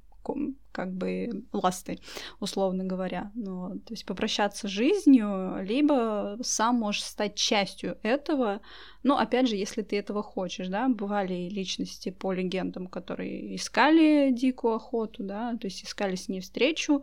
[0.73, 1.99] как бы ласты,
[2.41, 3.31] условно говоря.
[3.35, 8.61] Ну, то есть попрощаться с жизнью, либо сам можешь стать частью этого.
[9.03, 14.75] Но опять же, если ты этого хочешь, да, бывали личности по легендам, которые искали дикую
[14.75, 17.03] охоту, да, то есть искали с ней встречу,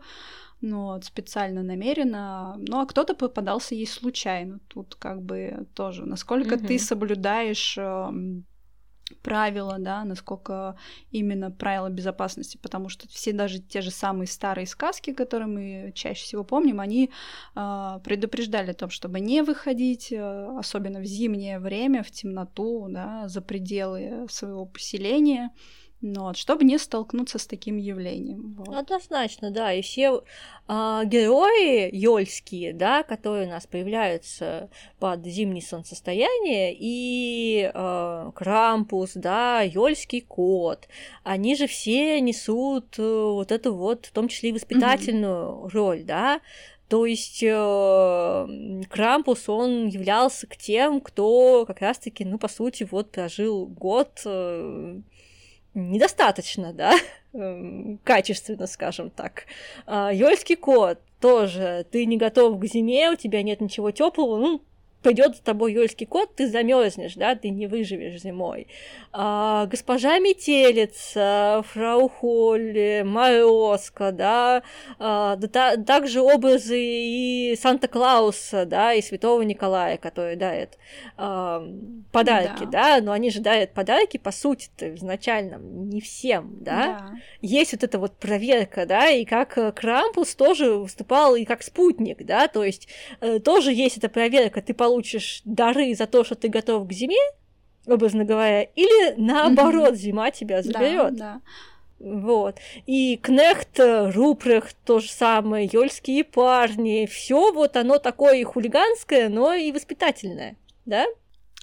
[0.60, 4.60] ну, вот, специально, намеренно, ну, а кто-то попадался ей случайно.
[4.68, 6.66] Тут как бы тоже, насколько mm-hmm.
[6.66, 7.78] ты соблюдаешь
[9.22, 10.76] правила, да, насколько
[11.10, 16.24] именно правила безопасности, потому что все даже те же самые старые сказки, которые мы чаще
[16.24, 17.10] всего помним, они
[17.54, 23.28] э, предупреждали о том, чтобы не выходить, э, особенно в зимнее время, в темноту, да,
[23.28, 25.50] за пределы своего поселения,
[26.06, 28.56] ну, вот, чтобы не столкнуться с таким явлением.
[28.58, 28.76] Вот.
[28.76, 29.72] Однозначно, да.
[29.72, 30.22] И все
[30.68, 39.62] э, герои ёльские, да, которые у нас появляются под зимнее солнцестояние, и э, Крампус, да,
[39.62, 40.88] ёльский кот,
[41.22, 45.70] они же все несут э, вот эту вот, в том числе и воспитательную mm-hmm.
[45.72, 46.42] роль, да,
[46.88, 53.10] то есть э, Крампус, он являлся к тем, кто как раз-таки, ну, по сути, вот
[53.10, 55.00] прожил год э,
[55.74, 56.94] недостаточно, да,
[57.32, 59.44] эм, качественно, скажем так.
[59.86, 64.62] А, Ёльский кот тоже, ты не готов к зиме, у тебя нет ничего теплого, ну,
[65.04, 68.66] пойдет за тобой юрский кот, ты замерзнешь, да, ты не выживешь зимой.
[69.12, 74.62] А, госпожа Метелица, Фрау Холли, Морозко, да,
[74.98, 80.78] а, да та, также образы и Санта-Клауса, да, и Святого Николая, который дарит
[81.18, 81.62] а,
[82.10, 82.96] подарки, да.
[82.96, 86.98] да, но они же дарят подарки, по сути-то, изначально не всем, да?
[86.98, 87.10] да.
[87.42, 92.48] Есть вот эта вот проверка, да, и как Крампус тоже выступал и как спутник, да,
[92.48, 92.88] то есть
[93.20, 96.92] э, тоже есть эта проверка, ты получишь получишь дары за то, что ты готов к
[96.92, 97.18] зиме,
[97.86, 101.16] образно говоря, или наоборот, зима тебя заберет.
[101.16, 101.40] Да,
[101.98, 102.20] да.
[102.20, 102.58] Вот.
[102.86, 109.52] И Кнехт, Рупрехт, то же самое, Ёльские парни, все вот оно такое и хулиганское, но
[109.52, 111.06] и воспитательное, да?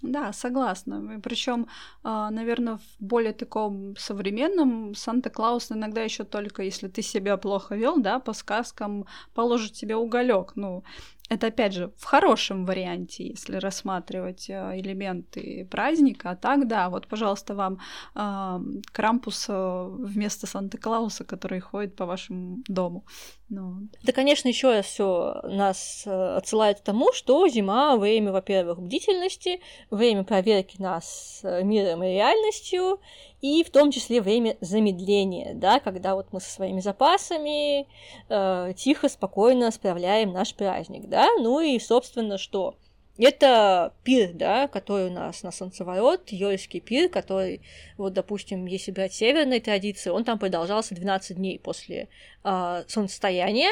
[0.01, 1.21] Да, согласна.
[1.23, 1.67] Причем,
[2.03, 7.99] а, наверное, в более таком современном Санта-Клаус иногда еще только, если ты себя плохо вел,
[7.99, 10.53] да, по сказкам положит тебе уголек.
[10.55, 10.83] Ну,
[11.31, 16.31] это опять же в хорошем варианте, если рассматривать э, элементы праздника.
[16.31, 17.79] А так, да, вот, пожалуйста, вам
[18.15, 18.59] э,
[18.91, 23.05] Крампус вместо Санта-Клауса, который ходит по вашему дому.
[23.47, 23.87] Ну.
[24.03, 30.23] Да, конечно, еще все нас э, отсылает к тому, что зима время, во-первых, бдительности, время
[30.23, 32.99] проверки нас э, миром и реальностью,
[33.41, 37.87] и в том числе время замедления, да, когда вот мы со своими запасами
[38.29, 42.75] э, тихо, спокойно справляем наш праздник, да, ну и, собственно, что?
[43.17, 47.61] Это пир, да, который у нас на Солнцеворот, Йольский пир, который,
[47.97, 52.07] вот, допустим, если брать северные традиции, он там продолжался 12 дней после
[52.43, 53.69] э, солнцестояния,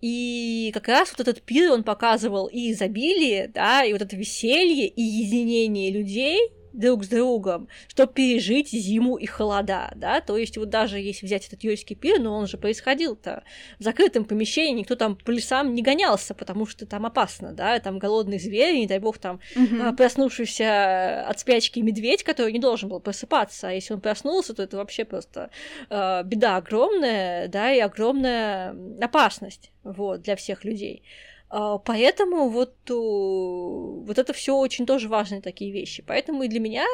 [0.00, 4.88] и как раз вот этот пир, он показывал и изобилие, да, и вот это веселье,
[4.88, 10.68] и единение людей, друг с другом, чтобы пережить зиму и холода, да, то есть вот
[10.68, 13.42] даже если взять этот юрийский пир, но он же происходил-то
[13.78, 17.98] в закрытом помещении, никто там по лесам не гонялся, потому что там опасно, да, там
[17.98, 19.96] голодный зверь, не дай бог там угу.
[19.96, 24.76] проснувшийся от спячки медведь, который не должен был просыпаться, а если он проснулся, то это
[24.76, 25.50] вообще просто
[25.88, 31.02] э, беда огромная, да, и огромная опасность, вот, для всех людей.
[31.50, 36.02] А, поэтому вот, вот это все очень тоже важные такие вещи.
[36.06, 36.86] Поэтому и для меня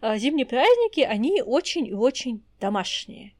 [0.00, 3.34] а, зимние праздники, они очень и очень домашние.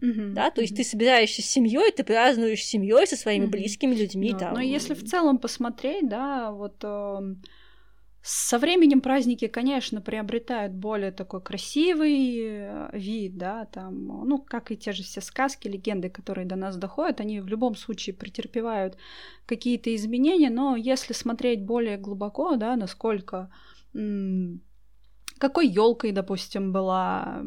[0.00, 0.32] Mm-hmm.
[0.32, 0.76] Да, то есть mm-hmm.
[0.76, 3.50] ты собираешься с семьей, ты празднуешь с семьей со своими mm-hmm.
[3.50, 4.32] близкими людьми.
[4.32, 4.54] No, там.
[4.54, 7.34] Но если в целом посмотреть, да, вот э,
[8.26, 14.78] со временем праздники, конечно, приобретают более такой красивый э, вид, да, там, ну, как и
[14.78, 18.96] те же все сказки, легенды, которые до нас доходят, они в любом случае претерпевают
[19.44, 23.50] какие-то изменения, но если смотреть более глубоко, да, насколько
[25.38, 27.42] какой елкой, допустим, была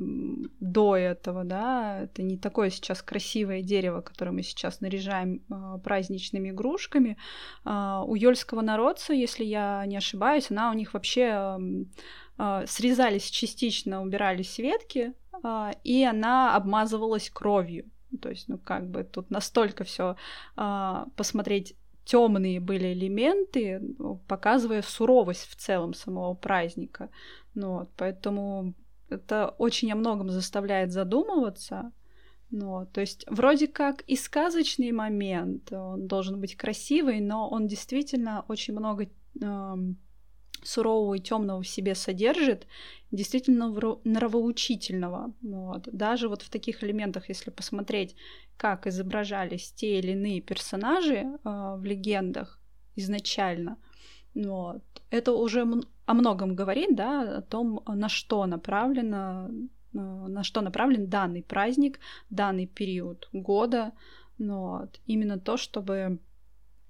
[0.59, 6.49] до этого, да, это не такое сейчас красивое дерево, которое мы сейчас наряжаем э, праздничными
[6.49, 7.17] игрушками.
[7.65, 11.57] Э, у ёльского народца, если я не ошибаюсь, она у них вообще
[12.37, 15.13] э, срезались частично, убирались ветки,
[15.83, 17.91] и она обмазывалась кровью.
[18.21, 20.15] То есть, ну, как бы тут настолько все
[20.55, 21.75] посмотреть
[22.07, 23.81] темные были элементы,
[24.27, 27.09] показывая суровость в целом самого праздника.
[27.53, 28.73] Ну, вот, поэтому
[29.09, 31.91] это очень о многом заставляет задумываться.
[32.49, 38.45] Ну, то есть вроде как и сказочный момент, он должен быть красивый, но он действительно
[38.47, 39.03] очень много
[39.41, 39.75] э,
[40.63, 42.67] сурового и темного в себе содержит,
[43.11, 43.69] действительно
[44.03, 45.33] нравоучительного.
[45.41, 45.87] Вот.
[45.91, 48.15] Даже вот в таких элементах, если посмотреть,
[48.57, 52.59] как изображались те или иные персонажи э, в легендах
[52.95, 53.77] изначально,
[54.35, 55.65] вот, это уже
[56.05, 59.49] о многом говорит, да, о том, на что направлено,
[59.93, 61.99] э, на что направлен данный праздник,
[62.29, 63.91] данный период года.
[64.39, 64.99] Вот.
[65.05, 66.19] Именно то, чтобы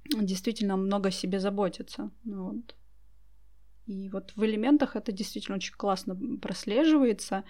[0.05, 2.09] действительно много о себе заботиться.
[2.25, 2.75] Вот.
[3.87, 7.45] И вот в элементах это действительно очень классно прослеживается.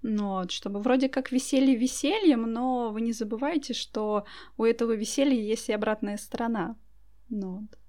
[0.00, 4.24] Ну вот, чтобы вроде как веселье весельем, но вы не забывайте, что
[4.56, 6.76] у этого веселья есть и обратная сторона.
[7.28, 7.81] Ну вот.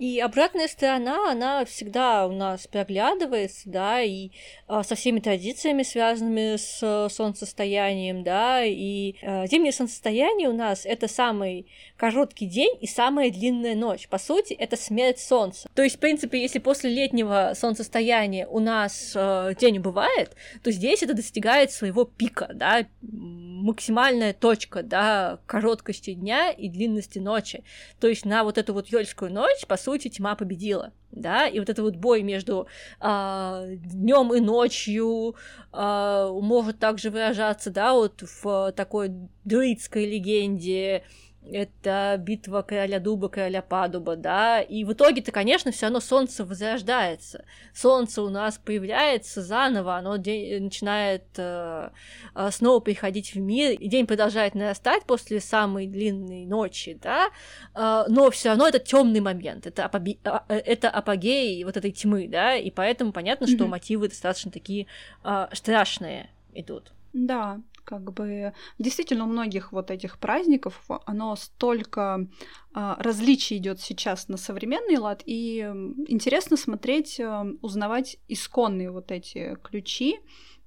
[0.00, 4.30] И обратная сторона, она всегда у нас проглядывается, да, и
[4.66, 11.06] а, со всеми традициями, связанными с солнцестоянием, да, и а, зимнее солнцестояние у нас это
[11.06, 11.66] самый
[11.98, 14.08] короткий день и самая длинная ночь.
[14.08, 15.68] По сути, это смерть солнца.
[15.74, 21.02] То есть, в принципе, если после летнего солнцестояния у нас а, день убывает, то здесь
[21.02, 27.64] это достигает своего пика, да, максимальная точка, да, короткости дня и длинности ночи.
[28.00, 31.68] То есть на вот эту вот ёльскую ночь, по сути, тьма победила, да, и вот
[31.68, 32.66] этот вот бой между
[33.00, 35.34] а, днем и ночью
[35.72, 39.12] а, может также выражаться, да, вот в такой
[39.44, 41.04] друидской легенде,
[41.52, 47.44] это битва короля дуба, короля падуба, да, и в итоге-то, конечно, все равно солнце возрождается.
[47.74, 51.90] Солнце у нас появляется заново, оно день, начинает э,
[52.34, 57.30] э, снова приходить в мир, и день продолжает нарастать после самой длинной ночи, да,
[57.74, 60.18] э, но все равно это темный момент, это, апоби...
[60.24, 63.56] А, э, это апогей вот этой тьмы, да, и поэтому понятно, mm-hmm.
[63.56, 64.86] что мотивы достаточно такие
[65.24, 66.92] э, страшные идут.
[67.12, 67.60] Да,
[67.90, 72.28] как бы действительно у многих вот этих праздников оно столько
[72.72, 75.58] а, различий идет сейчас на современный лад, и
[76.06, 80.20] интересно смотреть, э, узнавать исконные вот эти ключи,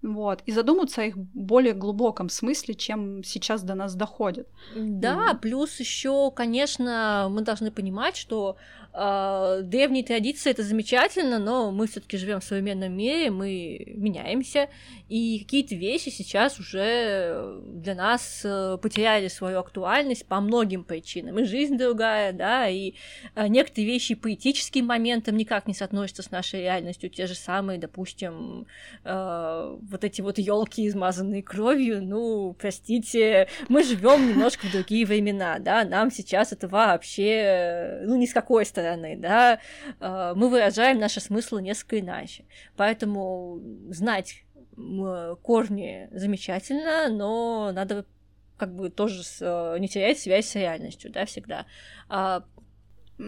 [0.04, 4.50] вот, и задуматься о их более глубоком смысле, чем сейчас до нас доходит.
[4.76, 5.40] Да, mm.
[5.40, 8.58] плюс еще, конечно, мы должны понимать, что
[8.94, 14.68] э, древние традиции это замечательно, но мы все-таки живем в современном мире, мы меняемся,
[15.10, 21.40] и какие-то вещи сейчас уже для нас э, потеряли свою актуальность по многим причинам.
[21.40, 22.94] И жизнь другая, да, и
[23.36, 27.80] э, некоторые вещи по этическим моментам никак не соотносятся с нашей реальностью, те же самые,
[27.80, 28.68] допустим,
[29.04, 35.60] э, вот эти вот елки, измазанные кровью, ну, простите, мы живем немножко в другие времена,
[35.60, 39.60] да, нам сейчас это вообще, ну, ни с какой стороны, да,
[40.00, 42.46] э, мы выражаем наши смыслы несколько иначе.
[42.76, 44.44] Поэтому знать
[44.76, 48.06] корни замечательно, но надо
[48.58, 51.66] как бы тоже с, не терять связь с реальностью, да, всегда.
[52.10, 52.44] А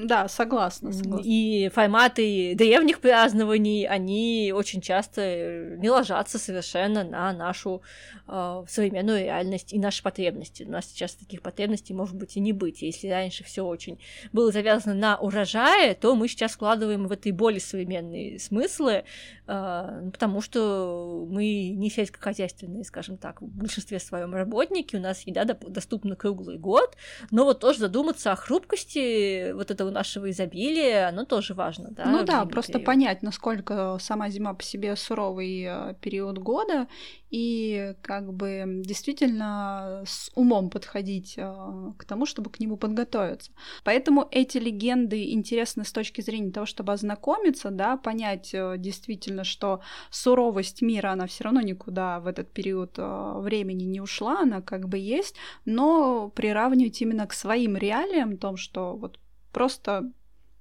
[0.03, 1.23] Да, согласна, согласна.
[1.25, 7.81] И форматы древних празднований, они очень часто не ложатся совершенно на нашу
[8.27, 10.63] э, современную реальность и наши потребности.
[10.63, 12.81] У нас сейчас таких потребностей может быть и не быть.
[12.81, 13.99] Если раньше все очень
[14.33, 19.05] было завязано на урожае, то мы сейчас вкладываем в это и более современные смыслы,
[19.47, 25.45] э, потому что мы не сельскохозяйственные, скажем так, в большинстве своем работники, у нас еда
[25.45, 26.97] доступна круглый год,
[27.31, 32.05] но вот тоже задуматься о хрупкости вот этого нашего изобилия, оно тоже важно, да?
[32.05, 32.85] Ну да, просто период.
[32.85, 36.87] понять, насколько сама зима по себе суровый э, период года,
[37.31, 41.53] и как бы действительно с умом подходить э,
[41.97, 43.51] к тому, чтобы к нему подготовиться.
[43.83, 49.81] Поэтому эти легенды интересны с точки зрения того, чтобы ознакомиться, да, понять э, действительно, что
[50.11, 54.97] суровость мира, она все равно никуда в этот период времени не ушла, она как бы
[54.97, 59.19] есть, но приравнивать именно к своим реалиям, том, что вот
[59.55, 60.11] просто,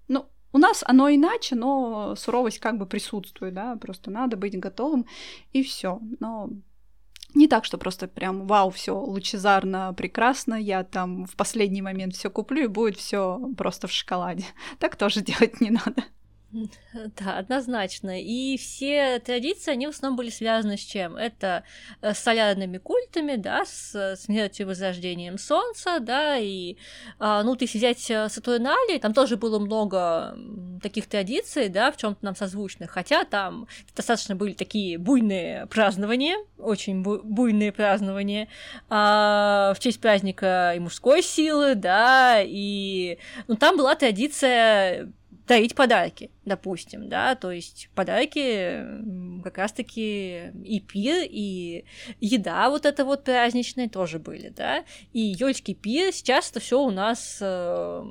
[0.07, 5.07] ну, у нас оно иначе, но суровость как бы присутствует, да, просто надо быть готовым,
[5.53, 5.99] и все.
[6.21, 6.49] Но
[7.35, 12.31] не так, что просто прям вау, все лучезарно, прекрасно, я там в последний момент все
[12.31, 14.45] куплю и будет все просто в шоколаде.
[14.79, 16.05] Так тоже делать не надо.
[17.17, 18.23] Да, однозначно.
[18.23, 21.17] И все традиции, они в основном были связаны с чем?
[21.17, 21.65] Это
[22.01, 26.77] э, с солярными культами, да, с смертью и возрождением солнца, да, и,
[27.19, 30.37] а, ну, ты взять э, Сатурналии, там тоже было много
[30.81, 36.37] таких традиций, да, в чем то нам созвучных, хотя там достаточно были такие буйные празднования,
[36.59, 38.49] очень буйные празднования
[38.89, 45.13] а, в честь праздника и мужской силы, да, и, ну, там была традиция
[45.47, 48.83] дарить подарки, допустим, да, то есть подарки
[49.43, 51.85] как раз-таки и пир, и
[52.21, 56.91] еда вот эта вот праздничная тоже были, да, и елочки пир, сейчас это все у
[56.91, 58.05] нас э,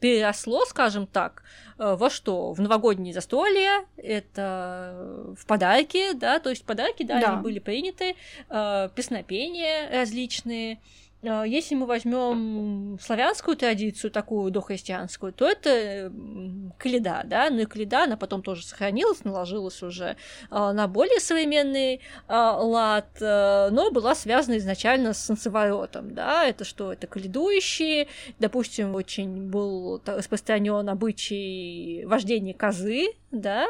[0.00, 1.42] переросло, скажем так,
[1.78, 2.52] э, во что?
[2.52, 7.32] В новогодние застолья, это в подарки, да, то есть подарки, да, да.
[7.32, 8.14] они были приняты,
[8.50, 10.80] э, песнопения различные,
[11.22, 16.12] если мы возьмем славянскую традицию, такую дохристианскую, то это
[16.78, 20.16] кледа, да, ну и кледа, она потом тоже сохранилась, наложилась уже
[20.50, 26.92] а, на более современный а, лад, но была связана изначально с солнцеворотом, да, это что,
[26.92, 28.08] это кледующие,
[28.40, 33.68] допустим, очень был распространен обычай вождения козы, да,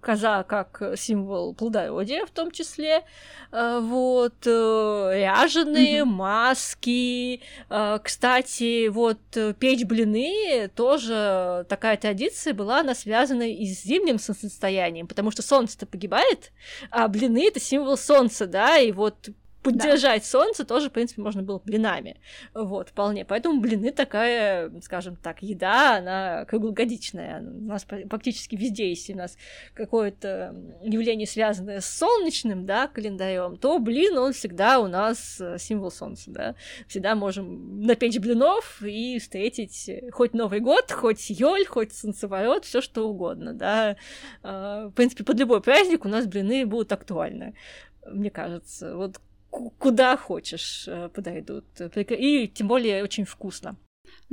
[0.00, 3.04] коза как символ плодородия в том числе,
[3.50, 9.18] э, вот, э, ряженые, маски, э, кстати, вот,
[9.58, 15.84] печь блины тоже такая традиция была, она связана и с зимним солнцестоянием, потому что солнце-то
[15.86, 16.52] погибает,
[16.90, 19.28] а блины— это символ солнца, да, и вот
[19.62, 20.28] поддержать да.
[20.28, 22.20] солнце тоже, в принципе, можно было блинами.
[22.54, 23.24] Вот, вполне.
[23.24, 27.40] Поэтому блины такая, скажем так, еда, она круглогодичная.
[27.40, 29.36] У нас практически везде, если у нас
[29.74, 35.90] какое-то явление, связанное с солнечным, да, календарем, то блин, он всегда у нас э, символ
[35.90, 36.54] солнца, да.
[36.88, 43.08] Всегда можем напечь блинов и встретить хоть Новый год, хоть Йоль, хоть солнцеворот, все что
[43.08, 43.96] угодно, да.
[44.42, 47.54] А, в принципе, под любой праздник у нас блины будут актуальны
[48.10, 48.96] мне кажется.
[48.96, 49.20] Вот
[49.52, 51.64] куда хочешь э, подойдут.
[51.80, 53.76] И тем более очень вкусно.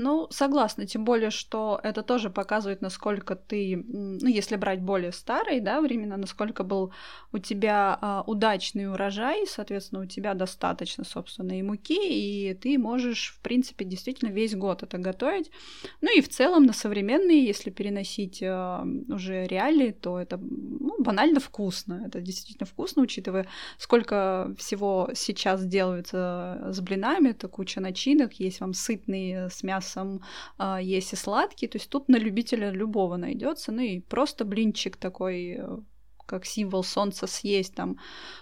[0.01, 5.59] Ну, согласна, тем более, что это тоже показывает, насколько ты, ну, если брать более старые,
[5.59, 6.93] да, времена, насколько был
[7.33, 13.33] у тебя а, удачный урожай, соответственно, у тебя достаточно, собственно, и муки, и ты можешь,
[13.37, 15.51] в принципе, действительно весь год это готовить.
[15.99, 21.41] Ну и в целом на современные, если переносить а, уже реалии, то это ну, банально
[21.41, 22.03] вкусно.
[22.05, 28.73] Это действительно вкусно, учитывая, сколько всего сейчас делается с блинами, это куча начинок, есть вам
[28.73, 30.21] сытные с мясом,
[30.57, 34.97] а, есть и сладкие, то есть тут на любителя любого найдется, ну и просто блинчик
[34.97, 35.77] такой э,
[36.25, 37.97] как символ солнца съесть там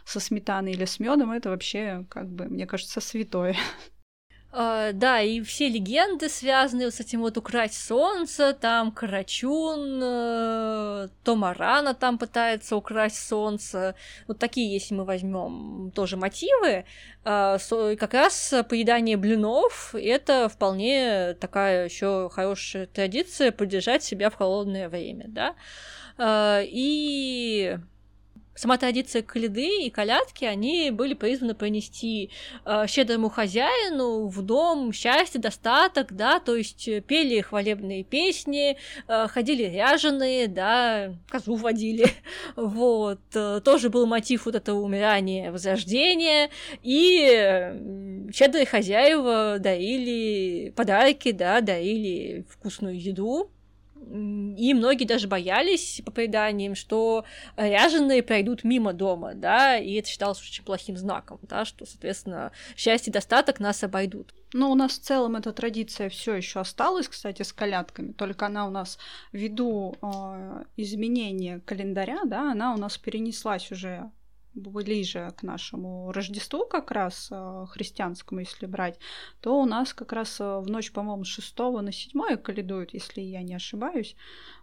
[0.05, 3.55] со сметаной или с медом, это вообще, как бы, мне кажется, святое.
[4.53, 11.09] Uh, да, и все легенды связаны вот с этим вот украсть солнце, там Карачун, uh,
[11.25, 13.93] Томарана там пытается украсть солнце.
[14.25, 16.85] Вот такие, если мы возьмем тоже мотивы,
[17.25, 24.35] uh, so, как раз поедание блинов это вполне такая еще хорошая традиция поддержать себя в
[24.35, 25.55] холодное время, да.
[26.63, 27.77] И
[28.57, 32.31] сама традиция коляды и колядки, они были призваны принести
[32.65, 38.77] э, щедрому хозяину в дом счастье, достаток, да, то есть пели хвалебные песни,
[39.07, 42.07] э, ходили ряженые, да, козу водили,
[42.55, 46.49] вот, э, тоже был мотив вот этого умирания, возрождения,
[46.81, 53.51] и щедрые хозяева дарили подарки, да, дарили вкусную еду,
[54.57, 57.25] и многие даже боялись, по преданиям, что
[57.55, 63.11] ряженые пройдут мимо дома, да, и это считалось очень плохим знаком, да, что, соответственно, счастье
[63.11, 64.33] и достаток нас обойдут.
[64.53, 68.65] Ну, у нас в целом эта традиция все еще осталась, кстати, с колядками, только она
[68.65, 68.97] у нас
[69.31, 74.09] ввиду э, изменения календаря, да, она у нас перенеслась уже
[74.57, 78.99] ближе к нашему Рождеству как раз э, христианскому, если брать,
[79.41, 83.21] то у нас как раз э, в ночь, по-моему, с 6 на 7 каледуют, если
[83.21, 84.15] я не ошибаюсь.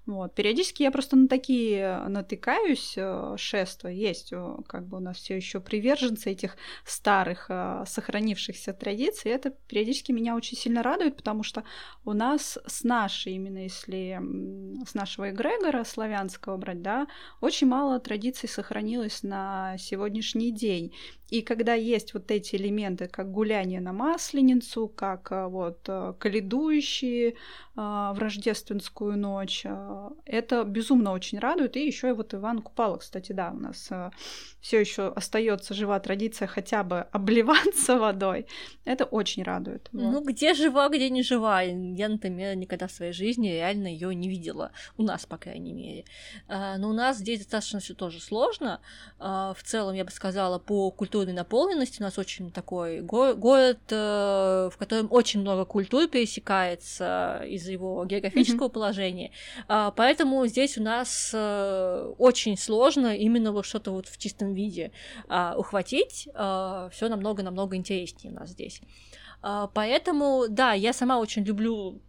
[0.07, 0.35] Вот.
[0.35, 3.89] Периодически я просто на такие натыкаюсь э, шества.
[3.89, 4.33] Есть
[4.67, 7.51] как бы у нас все еще приверженцы этих старых
[7.87, 9.31] сохранившихся традиций.
[9.31, 11.65] Это периодически меня очень сильно радует, потому что
[12.05, 14.21] у нас с нашей, именно если
[14.87, 17.07] с нашего эгрегора славянского брать, да,
[17.41, 20.93] очень мало традиций сохранилось на сегодняшний день.
[21.35, 27.31] И когда есть вот эти элементы, как гуляние на Масленицу, как э, вот э, каледующие
[27.31, 27.35] э,
[27.75, 29.65] в рождественскую ночь,
[30.27, 31.77] это безумно очень радует.
[31.77, 33.91] И еще и вот Иван Купала, кстати, да, у нас
[34.61, 38.47] все еще остается жива традиция хотя бы обливаться водой.
[38.85, 39.89] Это очень радует.
[39.93, 40.03] Вот.
[40.03, 41.63] Ну, где жива, где не жива.
[41.63, 44.71] Я, например, никогда в своей жизни реально ее не видела.
[44.97, 46.05] У нас, по крайней мере.
[46.49, 48.81] Но у нас здесь достаточно все тоже сложно.
[49.19, 52.01] В целом, я бы сказала, по культурной наполненности.
[52.01, 58.05] У нас очень такой го- город, э, в котором очень много культур пересекается из-за его
[58.05, 58.73] географического mm-hmm.
[58.73, 59.31] положения.
[59.67, 64.93] А, поэтому здесь у нас э, очень сложно именно вот что-то вот в чистом виде
[65.29, 66.29] а, ухватить.
[66.35, 68.81] А, Все намного-намного интереснее у нас здесь.
[69.75, 72.01] Поэтому, да, я сама очень люблю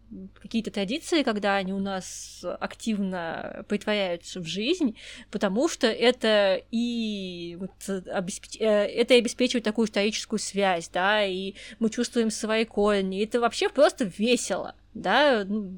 [0.42, 4.98] какие-то традиции, когда они у нас активно притворяются в жизнь,
[5.32, 8.58] потому что это и вот обеспеч...
[8.60, 13.24] Э, это обеспечивает такую историческую связь, да, и мы чувствуем свои корни.
[13.24, 15.78] Это вообще просто весело да, ну,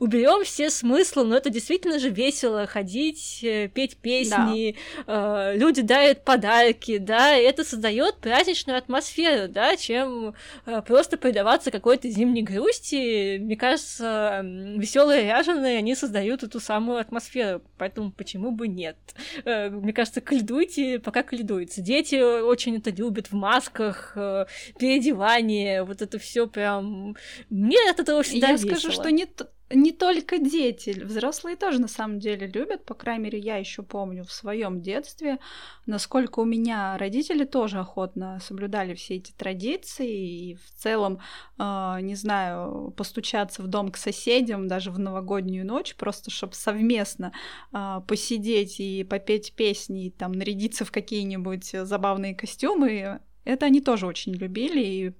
[0.00, 5.52] уберем все смыслы, но это действительно же весело ходить, э, петь песни, да.
[5.52, 10.34] э, люди дарят подарки, да, и это создает праздничную атмосферу, да, чем
[10.66, 13.38] э, просто предаваться какой-то зимней грусти.
[13.38, 18.96] Мне кажется, веселые ряженые, они создают эту самую атмосферу, поэтому почему бы нет?
[19.44, 21.80] Мне кажется, кальдуйте, пока кальдуется.
[21.82, 24.12] Дети очень это любят в масках,
[24.78, 27.16] переодевание, вот это все прям...
[27.48, 29.26] Мне от этого всегда Я скажу, что не,
[29.70, 32.84] не только дети, взрослые тоже на самом деле любят.
[32.84, 35.38] По крайней мере, я еще помню в своем детстве,
[35.86, 40.50] насколько у меня родители тоже охотно соблюдали все эти традиции.
[40.50, 41.20] И в целом,
[41.58, 47.32] э, не знаю, постучаться в дом к соседям даже в новогоднюю ночь, просто чтобы совместно
[47.72, 54.06] э, посидеть и попеть песни, и там нарядиться в какие-нибудь забавные костюмы, это они тоже
[54.06, 55.12] очень любили, и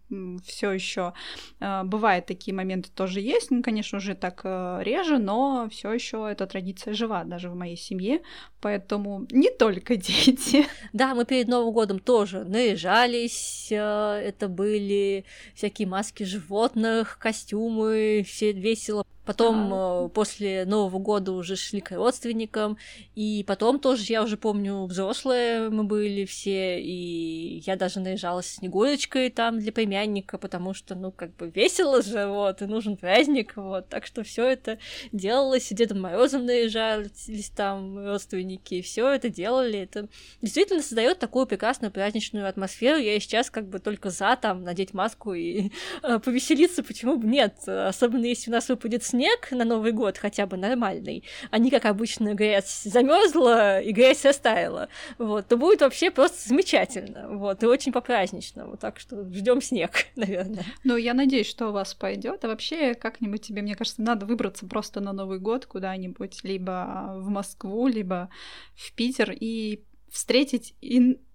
[0.45, 1.15] все еще
[1.61, 3.51] э, бывают такие моменты тоже есть.
[3.51, 7.77] Ну, конечно, уже так э, реже, но все еще эта традиция жива даже в моей
[7.77, 8.21] семье,
[8.61, 10.67] поэтому не только дети.
[10.93, 15.25] Да, мы перед Новым годом тоже наряжались, э, это были
[15.55, 20.09] всякие маски животных, костюмы, все весело Потом а...
[20.09, 22.79] после Нового года уже шли к родственникам,
[23.15, 29.31] и потом тоже, я уже помню, взрослые мы были все, и я даже наезжалась Снегурочкой
[29.31, 33.89] там для племянника, потому что, ну, как бы весело же, вот, и нужен праздник, вот,
[33.89, 34.79] так что все это
[35.11, 40.09] делалось, и Дедом Морозом наезжались там родственники, и все это делали, это
[40.41, 45.35] действительно создает такую прекрасную праздничную атмосферу, я сейчас как бы только за там надеть маску
[45.35, 45.73] и
[46.05, 50.19] э, повеселиться, почему бы нет, особенно если у нас выпадет снег, снег на Новый год
[50.19, 54.89] хотя бы нормальный, а не как обычно грязь замерзла и грязь растаяла,
[55.19, 60.65] вот, то будет вообще просто замечательно, вот, и очень по-праздничному, так что ждем снег, наверное.
[60.85, 64.67] Ну, я надеюсь, что у вас пойдет, а вообще как-нибудь тебе, мне кажется, надо выбраться
[64.67, 68.29] просто на Новый год куда-нибудь, либо в Москву, либо
[68.75, 70.75] в Питер и встретить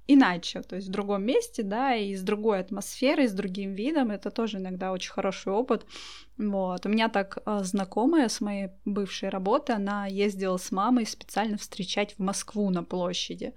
[0.08, 4.12] иначе, то есть в другом месте, да, и с другой атмосферой, с другим видом.
[4.12, 5.86] Это тоже иногда очень хороший опыт.
[6.38, 6.86] Вот.
[6.86, 12.16] У меня так э, знакомая с моей бывшей работы, она ездила с мамой специально встречать
[12.16, 13.54] в Москву на площади.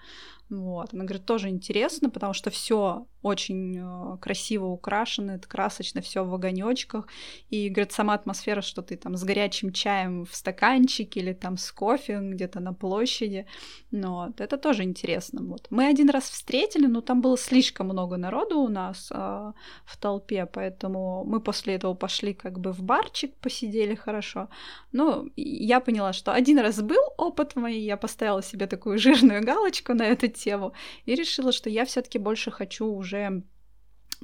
[0.50, 0.92] Вот.
[0.92, 6.34] Она говорит, тоже интересно, потому что все очень э, красиво украшено, это красочно, все в
[6.34, 7.08] огонечках.
[7.48, 11.72] И, говорит, сама атмосфера, что ты там с горячим чаем в стаканчике или там с
[11.72, 13.46] кофе где-то на площади.
[13.92, 14.40] Вот.
[14.42, 15.42] Это тоже интересно.
[15.42, 15.68] Вот.
[15.70, 19.52] Мы один раз встретили, но там было слишком много народу у нас э,
[19.86, 24.48] в толпе, поэтому мы после этого пошли как бы в барчик, посидели хорошо.
[24.92, 29.94] Ну, я поняла, что один раз был опыт мой, я поставила себе такую жирную галочку
[29.94, 30.74] на эту тему
[31.06, 33.13] и решила, что я все-таки больше хочу уже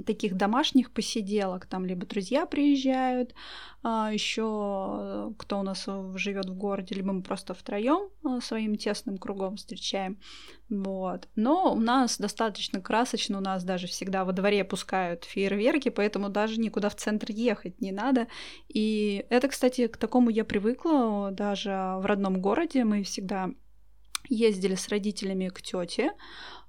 [0.05, 3.35] таких домашних посиделок, там либо друзья приезжают,
[3.83, 9.19] а, еще кто у нас живет в городе, либо мы просто втроем а, своим тесным
[9.19, 10.19] кругом встречаем.
[10.69, 11.29] Вот.
[11.35, 16.61] Но у нас достаточно красочно, у нас даже всегда во дворе пускают фейерверки, поэтому даже
[16.61, 18.29] никуда в центр ехать не надо.
[18.69, 22.85] И это, кстати, к такому я привыкла даже в родном городе.
[22.85, 23.51] Мы всегда
[24.29, 26.13] ездили с родителями к тете,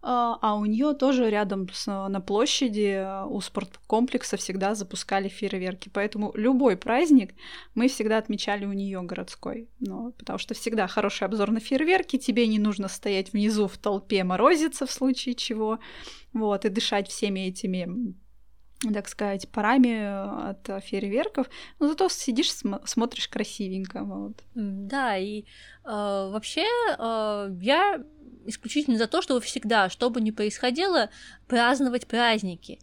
[0.03, 5.89] а, а у нее тоже рядом с, на площади а, у спорткомплекса всегда запускали фейерверки.
[5.93, 7.35] Поэтому любой праздник
[7.75, 9.69] мы всегда отмечали у нее городской.
[9.79, 14.23] Ну, потому что всегда хороший обзор на фейерверки, тебе не нужно стоять внизу в толпе
[14.23, 15.79] морозиться в случае чего,
[16.33, 18.15] вот, и дышать всеми этими
[18.93, 21.47] так сказать, парами от фейерверков,
[21.79, 24.03] но зато сидишь, см- смотришь красивенько.
[24.03, 24.43] Вот.
[24.55, 25.43] Да, и э,
[25.85, 26.65] вообще
[26.97, 28.03] э, я
[28.45, 31.09] исключительно за то, чтобы всегда, что бы ни происходило,
[31.47, 32.79] праздновать праздники,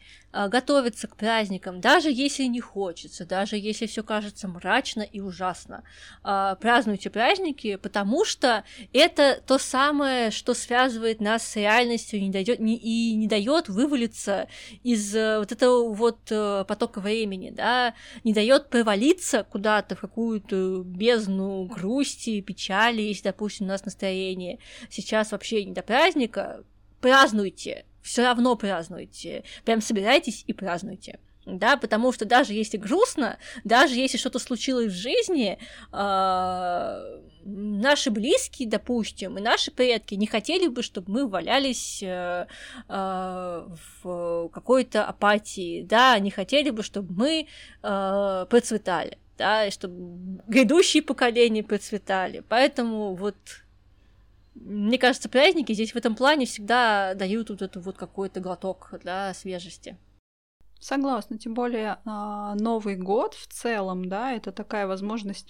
[0.47, 5.83] готовиться к праздникам, даже если не хочется, даже если все кажется мрачно и ужасно.
[6.23, 8.63] А, празднуйте праздники, потому что
[8.93, 14.47] это то самое, что связывает нас с реальностью не дает, и не дает вывалиться
[14.85, 20.85] из э, вот этого вот э, потока времени, да, не дает провалиться куда-то в какую-то
[20.85, 26.63] бездну грусти, печали, если, допустим, у нас настроение сейчас вообще не до праздника,
[27.01, 29.45] празднуйте, все равно празднуйте.
[29.65, 31.19] Прям собирайтесь и празднуйте.
[31.45, 35.59] Да, потому что даже если грустно, даже если что-то случилось в жизни,
[35.93, 42.47] э, наши близкие, допустим, и наши предки не хотели бы, чтобы мы валялись э,
[42.89, 43.69] э,
[44.03, 47.47] в какой-то апатии, да, не хотели бы, чтобы мы
[47.83, 52.43] э, процветали, да, и чтобы грядущие поколения процветали.
[52.47, 53.37] Поэтому вот
[54.61, 59.33] мне кажется, праздники здесь в этом плане всегда дают вот эту вот какой-то глоток для
[59.35, 59.97] свежести.
[60.81, 65.49] Согласна, тем более а, Новый год в целом, да, это такая возможность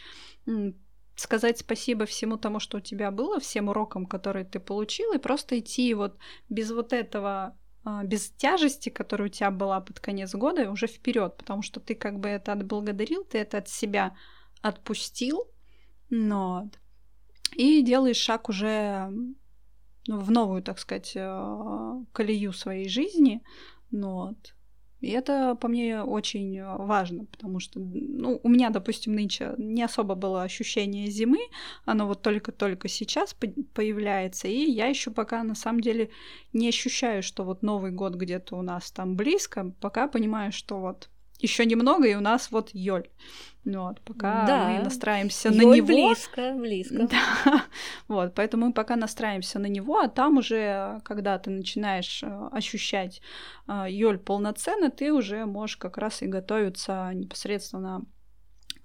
[1.17, 5.59] сказать спасибо всему тому, что у тебя было, всем урокам, которые ты получил, и просто
[5.59, 6.17] идти вот
[6.49, 11.37] без вот этого а, без тяжести, которая у тебя была под конец года, уже вперед,
[11.37, 14.17] потому что ты как бы это отблагодарил, ты это от себя
[14.63, 15.47] отпустил,
[16.11, 16.71] но
[17.57, 19.11] и делаешь шаг уже
[20.07, 23.43] ну, в новую, так сказать, э, колею своей жизни.
[23.91, 24.55] Ну, вот.
[25.01, 30.17] И это по мне очень важно, потому что ну, у меня, допустим, нынче не особо
[30.17, 31.39] было ощущение зимы,
[31.85, 33.37] оно вот только-только сейчас
[33.75, 36.11] появляется, и я еще пока на самом деле
[36.53, 41.09] не ощущаю, что вот Новый год где-то у нас там близко, пока понимаю, что вот
[41.39, 43.09] еще немного, и у нас вот Йоль.
[43.65, 44.69] Ну вот, пока да.
[44.69, 45.87] мы настраиваемся Йоль на него.
[45.87, 47.09] близко, близко.
[47.45, 47.65] Да.
[48.09, 53.21] Вот, поэтому мы пока настраиваемся на него, а там уже, когда ты начинаешь э, ощущать
[53.67, 58.05] э, Йоль полноценно, ты уже можешь как раз и готовиться непосредственно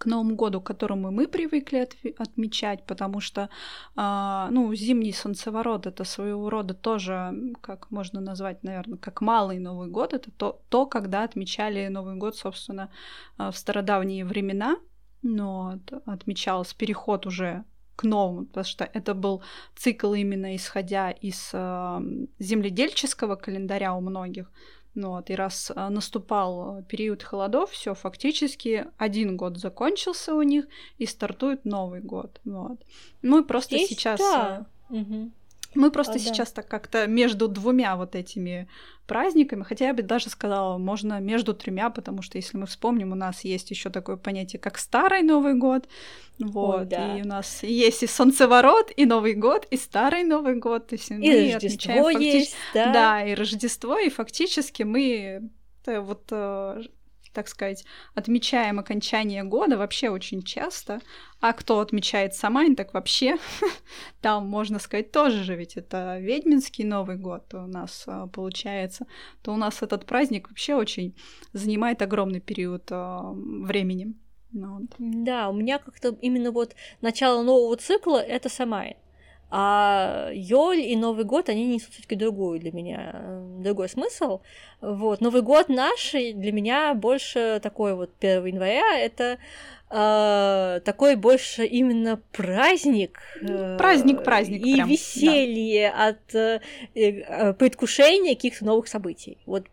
[0.03, 3.49] к Новому году, к которому мы привыкли от, отмечать, потому что,
[3.95, 9.87] э, ну, зимний солнцеворот это своего рода тоже, как можно назвать, наверное, как малый Новый
[9.87, 12.89] год, это то, то когда отмечали Новый год, собственно,
[13.37, 14.75] э, в стародавние времена,
[15.21, 17.63] но отмечался переход уже
[17.95, 19.41] к новому, потому что это был
[19.75, 22.01] цикл именно исходя из э,
[22.39, 24.51] земледельческого календаря у многих,
[24.95, 30.67] ну вот, и раз а, наступал период холодов, все фактически один год закончился у них
[30.97, 32.39] и стартует новый год.
[32.45, 32.79] Вот.
[33.21, 34.19] Мы просто Здесь, сейчас.
[34.19, 34.67] Да.
[34.89, 35.31] Угу.
[35.75, 36.61] Мы просто а, сейчас да.
[36.61, 38.67] так как-то между двумя вот этими
[39.07, 43.15] праздниками, хотя я бы даже сказала, можно между тремя, потому что если мы вспомним, у
[43.15, 45.87] нас есть еще такое понятие, как Старый Новый год,
[46.39, 47.17] вот, Ой, да.
[47.17, 51.11] и у нас есть и Солнцеворот, и Новый год, и Старый Новый год, то есть
[51.11, 52.93] и мы Рождество есть, да?
[52.93, 55.49] да, и Рождество, и фактически мы
[55.85, 56.81] вот э,
[57.31, 61.01] так сказать, отмечаем окончание года вообще очень часто,
[61.39, 63.37] а кто отмечает Самайн, так вообще
[64.21, 69.05] там, можно сказать, тоже же, ведь это ведьминский Новый год у нас а, получается,
[69.41, 71.15] то у нас этот праздник вообще очень
[71.53, 74.13] занимает огромный период а, времени.
[74.51, 74.87] Ну.
[74.99, 78.95] Да, у меня как-то именно вот начало нового цикла— это Самайн.
[79.55, 84.41] А Йоль и Новый год, они несут все-таки другую для меня, другой смысл.
[84.81, 85.21] Вот.
[85.21, 89.37] Новый год наш для меня больше такой вот 1 января, это
[89.91, 93.19] э, такой больше именно праздник.
[93.41, 94.65] Э, праздник, праздник.
[94.65, 96.07] И прям, веселье да.
[96.07, 96.59] от э,
[96.95, 99.37] э, предвкушения каких-то новых событий.
[99.45, 99.67] Вот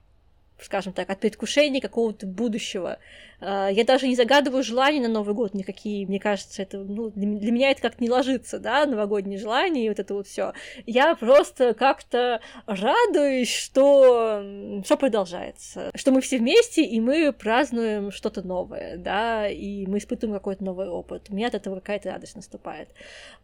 [0.63, 2.99] скажем так, от предвкушения какого-то будущего.
[3.41, 6.07] А, я даже не загадываю желания на Новый год никакие.
[6.07, 9.99] Мне кажется, это ну, для меня это как-то не ложится, да, новогодние желания и вот
[9.99, 10.53] это вот все.
[10.87, 14.43] Я просто как-то радуюсь, что
[14.85, 20.39] все продолжается, что мы все вместе и мы празднуем что-то новое, да, и мы испытываем
[20.39, 21.27] какой-то новый опыт.
[21.31, 22.89] У меня от этого какая-то радость наступает.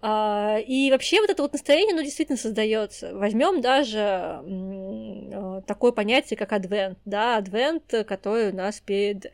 [0.03, 3.15] А, и вообще вот это вот настроение, оно действительно создается.
[3.15, 9.33] Возьмем даже а, такое понятие, как адвент, да, адвент, который у нас перед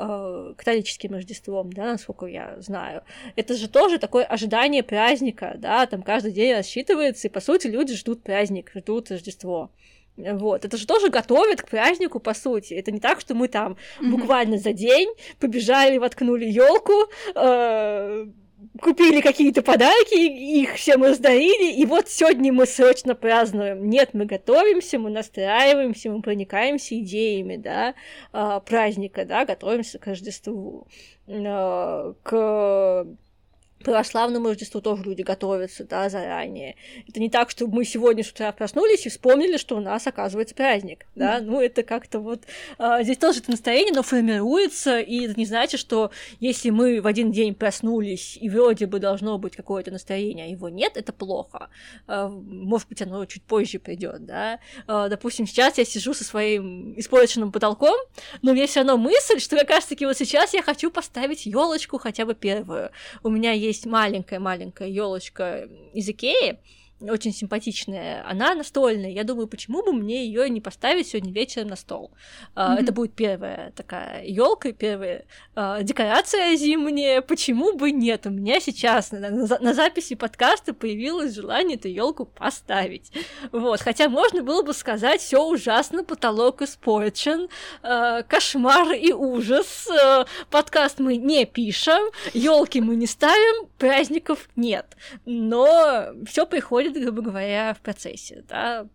[0.00, 3.02] э, католическим Рождеством, да, насколько я знаю.
[3.36, 7.94] Это же тоже такое ожидание праздника, да, там каждый день рассчитывается, и, по сути, люди
[7.94, 9.70] ждут праздник, ждут Рождество.
[10.16, 12.74] Вот, это же тоже готовят к празднику, по сути.
[12.74, 14.10] Это не так, что мы там mm-hmm.
[14.10, 18.26] буквально за день побежали, воткнули елку, э,
[18.80, 23.88] купили какие-то подарки, их всем раздарили, и вот сегодня мы срочно празднуем.
[23.88, 27.94] Нет, мы готовимся, мы настраиваемся, мы проникаемся идеями, да,
[28.32, 30.86] а, праздника, да, готовимся к Рождеству,
[31.28, 33.06] а, к
[33.84, 36.76] православному Рождеству тоже люди готовятся, да, заранее.
[37.08, 40.54] Это не так, что мы сегодня с утра проснулись и вспомнили, что у нас, оказывается,
[40.54, 42.42] праздник, да, ну, это как-то вот...
[42.78, 46.10] А, здесь тоже это настроение, но формируется, и это не значит, что
[46.40, 50.68] если мы в один день проснулись, и вроде бы должно быть какое-то настроение, а его
[50.68, 51.68] нет, это плохо.
[52.06, 54.58] А, может быть, оно чуть позже придет, да.
[54.86, 57.96] А, допустим, сейчас я сижу со своим испорченным потолком,
[58.42, 61.98] но у меня все равно мысль, что как раз-таки вот сейчас я хочу поставить елочку
[61.98, 62.90] хотя бы первую.
[63.22, 66.58] У меня есть есть маленькая-маленькая елочка из Икеи,
[67.00, 69.10] очень симпатичная, она настольная.
[69.10, 72.10] Я думаю, почему бы мне ее не поставить сегодня вечером на стол?
[72.56, 72.80] Mm-hmm.
[72.80, 75.24] Это будет первая такая елка, первая
[75.54, 77.20] а, декорация зимняя.
[77.20, 78.26] Почему бы нет?
[78.26, 83.12] У меня сейчас на, на, на записи подкаста появилось желание эту елку поставить.
[83.52, 87.48] Вот, хотя можно было бы сказать, все ужасно, потолок испорчен,
[87.82, 89.88] а, кошмар и ужас.
[90.50, 94.96] Подкаст мы не пишем, елки мы не ставим, праздников нет.
[95.24, 98.86] Но все приходит происходит, грубо говоря, в процессе, да.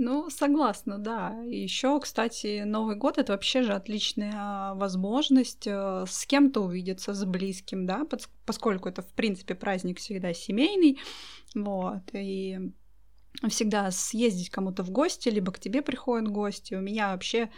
[0.00, 1.36] Ну, согласна, да.
[1.44, 7.84] Еще, кстати, Новый год это вообще же отличная возможность э, с кем-то увидеться, с близким,
[7.84, 8.06] да,
[8.46, 11.00] поскольку это, в принципе, праздник всегда семейный,
[11.56, 12.70] вот, и
[13.48, 16.74] всегда съездить кому-то в гости, либо к тебе приходят гости.
[16.74, 17.50] У меня вообще,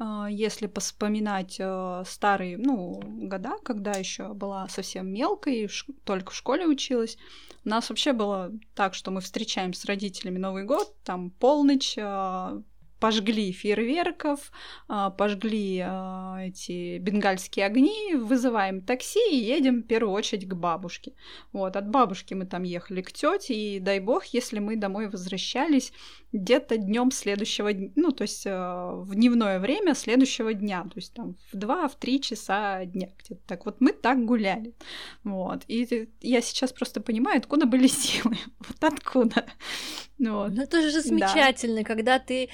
[0.00, 5.70] э, если поспоминать э, старые, ну, года, когда еще была совсем мелкой,
[6.02, 7.18] только в школе училась,
[7.68, 12.62] нас вообще было так, что мы встречаем с родителями Новый год, там полночь, э,
[13.04, 14.50] пожгли фейерверков,
[14.88, 21.12] а, пожгли а, эти бенгальские огни, вызываем такси и едем в первую очередь к бабушке.
[21.52, 25.92] Вот, от бабушки мы там ехали к тете, и дай бог, если мы домой возвращались
[26.32, 31.12] где-то днем следующего дня, ну, то есть а, в дневное время следующего дня, то есть
[31.12, 33.66] там в 2 в 3 часа дня где-то так.
[33.66, 34.72] Вот мы так гуляли.
[35.24, 35.62] Вот.
[35.68, 38.38] И я сейчас просто понимаю, откуда были силы.
[38.60, 39.44] Вот откуда.
[40.18, 40.52] Вот.
[40.52, 41.84] Ну, это же замечательно, да.
[41.84, 42.48] когда ты э,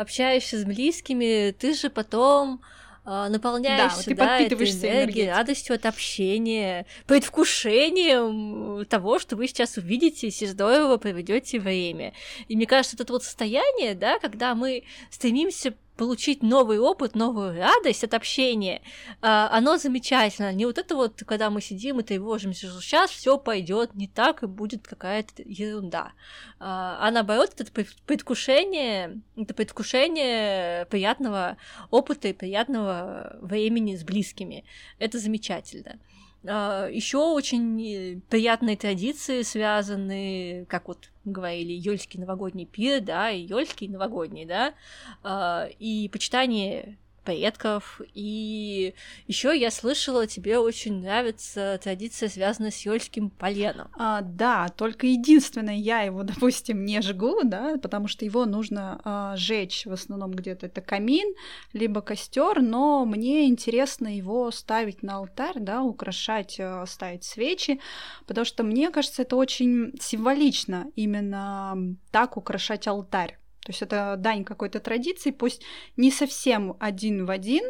[0.00, 2.60] общаешься с близкими, ты же потом
[3.04, 9.76] э, наполняешься, да, вот да этой энергией, радостью от общения, предвкушением того, что вы сейчас
[9.76, 12.12] увидитесь и здорово проведете время.
[12.48, 18.04] И мне кажется, это вот состояние, да, когда мы стремимся получить новый опыт, новую радость
[18.04, 18.82] от общения,
[19.20, 20.52] а, оно замечательно.
[20.52, 24.42] Не вот это вот, когда мы сидим и тревожимся, что сейчас все пойдет не так
[24.42, 26.12] и будет какая-то ерунда.
[26.58, 27.70] А, а наоборот, это
[28.06, 31.56] предвкушение, это предвкушение приятного
[31.90, 34.64] опыта и приятного времени с близкими.
[34.98, 35.98] Это замечательно.
[36.46, 43.88] А, Еще очень приятные традиции связаны, как вот говорили, Йольский новогодний пир, да, и Йольский
[43.88, 44.74] новогодний, да,
[45.22, 48.00] а, и почитание предков.
[48.14, 48.94] И
[49.26, 53.88] еще я слышала, тебе очень нравится традиция, связанная с ёльским поленом.
[53.96, 59.36] А, да, только единственное, я его, допустим, не жгу, да, потому что его нужно а,
[59.36, 60.66] жечь в основном где-то.
[60.66, 61.34] Это камин,
[61.72, 67.80] либо костер, но мне интересно его ставить на алтарь, да, украшать, а, ставить свечи,
[68.26, 73.38] потому что мне кажется, это очень символично именно так украшать алтарь.
[73.64, 75.62] То есть это дань какой-то традиции, пусть
[75.96, 77.64] не совсем один в один,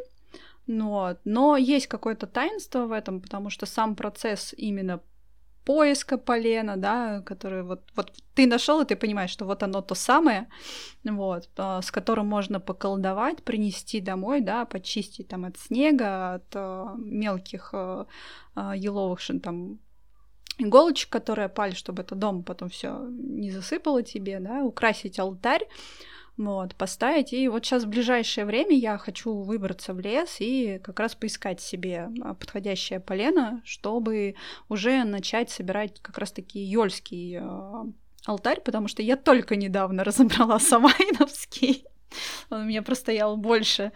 [0.67, 5.01] но, но есть какое-то таинство в этом, потому что сам процесс именно
[5.65, 9.95] поиска полена, да, который вот, вот ты нашел, и ты понимаешь, что вот оно то
[9.95, 10.49] самое,
[11.05, 16.97] вот, а, с которым можно поколдовать, принести домой, да, почистить там от снега, от uh,
[16.99, 18.07] мелких uh,
[18.77, 19.79] еловых там
[20.59, 25.67] иголочек, которые пали, чтобы это дом потом все не засыпало тебе, да, украсить алтарь,
[26.37, 27.33] вот, поставить.
[27.33, 31.61] И вот сейчас в ближайшее время я хочу выбраться в лес и как раз поискать
[31.61, 34.35] себе а, подходящее полено, чтобы
[34.69, 37.85] уже начать собирать как раз таки ёльский э,
[38.27, 41.85] алтарь, потому что я только недавно разобрала Самайновский.
[42.51, 43.93] Он у меня простоял больше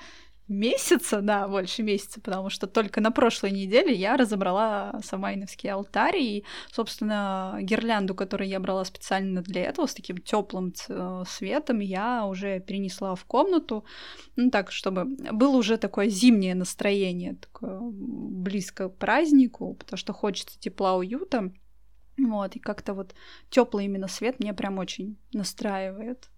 [0.48, 6.44] месяца, да, больше месяца, потому что только на прошлой неделе я разобрала Самайновский алтарь и,
[6.72, 10.72] собственно, гирлянду, которую я брала специально для этого, с таким теплым
[11.26, 13.84] светом, я уже перенесла в комнату,
[14.36, 20.58] ну так, чтобы было уже такое зимнее настроение, такое близко к празднику, потому что хочется
[20.58, 21.52] тепла, уюта.
[22.16, 23.14] Вот, и как-то вот
[23.48, 26.28] теплый именно свет мне прям очень настраивает.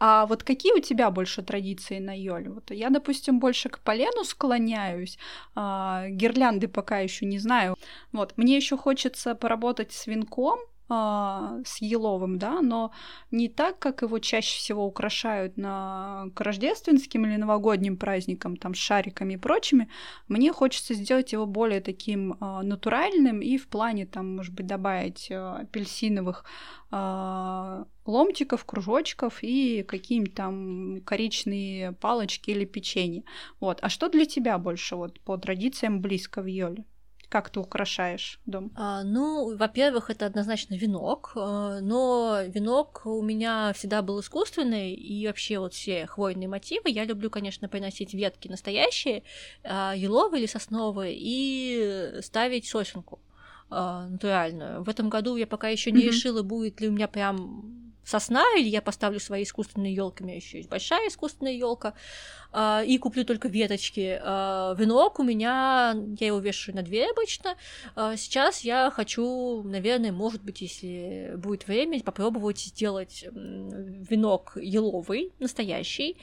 [0.00, 2.50] А вот какие у тебя больше традиции на Йоле?
[2.50, 5.18] Вот я, допустим, больше к полену склоняюсь,
[5.54, 7.76] а, гирлянды пока еще не знаю.
[8.12, 12.92] Вот, мне еще хочется поработать с венком, с еловым, да, но
[13.30, 18.78] не так, как его чаще всего украшают на к рождественским или новогодним праздникам, там, с
[18.78, 19.88] шариками и прочими.
[20.28, 25.28] Мне хочется сделать его более таким а, натуральным и в плане, там, может быть, добавить
[25.30, 26.44] а, апельсиновых
[26.90, 33.24] а, ломтиков, кружочков и какие-нибудь там коричные палочки или печенье.
[33.60, 33.78] Вот.
[33.82, 36.84] А что для тебя больше вот по традициям близко в Йоле?
[37.28, 38.72] Как ты украшаешь дом?
[38.74, 45.26] А, ну, во-первых, это однозначно венок, а, но венок у меня всегда был искусственный, и
[45.26, 49.24] вообще вот все хвойные мотивы я люблю, конечно, приносить ветки настоящие,
[49.62, 53.20] а, еловые или сосновые, и ставить сосенку
[53.70, 54.82] натуральную.
[54.82, 56.06] В этом году я пока еще не mm-hmm.
[56.06, 60.36] решила, будет ли у меня прям сосна, или я поставлю свои искусственные елки, у меня
[60.36, 61.92] еще есть большая искусственная елка,
[62.50, 64.18] а, и куплю только веточки.
[64.22, 67.56] А, венок у меня, я его вешаю на две обычно.
[67.94, 76.16] А, сейчас я хочу, наверное, может быть, если будет время, попробовать сделать венок еловый, настоящий.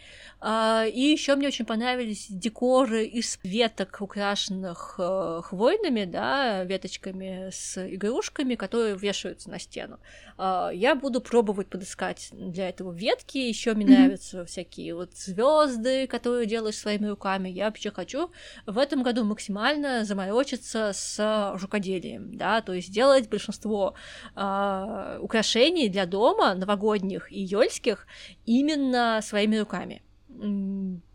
[0.43, 4.99] И еще мне очень понравились декоры из веток, украшенных
[5.43, 9.99] хвойными, да, веточками с игрушками, которые вешаются на стену.
[10.37, 13.37] Я буду пробовать подыскать для этого ветки.
[13.37, 13.97] Еще мне mm-hmm.
[13.97, 17.49] нравятся всякие вот звезды, которые делаешь своими руками.
[17.49, 18.31] Я вообще хочу
[18.65, 23.95] в этом году максимально заморочиться с рукоделием, да, то есть сделать большинство
[24.35, 28.07] э, украшений для дома новогодних и ёльских
[28.45, 30.01] именно своими руками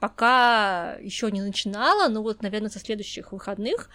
[0.01, 3.91] пока еще не начинала, но вот, наверное, со следующих выходных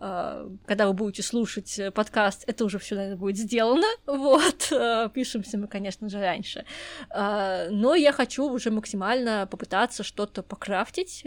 [0.00, 3.86] когда вы будете слушать э, подкаст, это уже все, будет сделано.
[4.06, 6.64] Вот, а, пишемся мы, конечно же, раньше.
[7.10, 11.26] А, но я хочу уже максимально попытаться что-то покрафтить,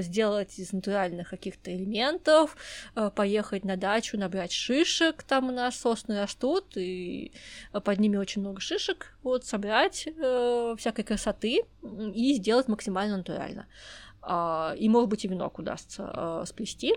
[0.00, 2.56] сделать из натуральных каких-то элементов,
[3.14, 7.32] поехать на дачу, набрать шишек, там у нас сосны растут, и
[7.72, 11.62] под ними очень много шишек, вот, собрать э, всякой красоты
[12.14, 13.66] и сделать максимально натурально.
[14.76, 16.96] И, может быть, и венок удастся э, сплести.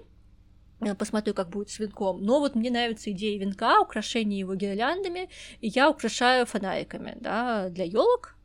[0.82, 2.23] Э, посмотрю, как будет с венком.
[2.23, 5.30] Но вот мне нравится идея венка, украшение его гирляндами,
[5.61, 8.36] и я украшаю фонариками, да, для елок,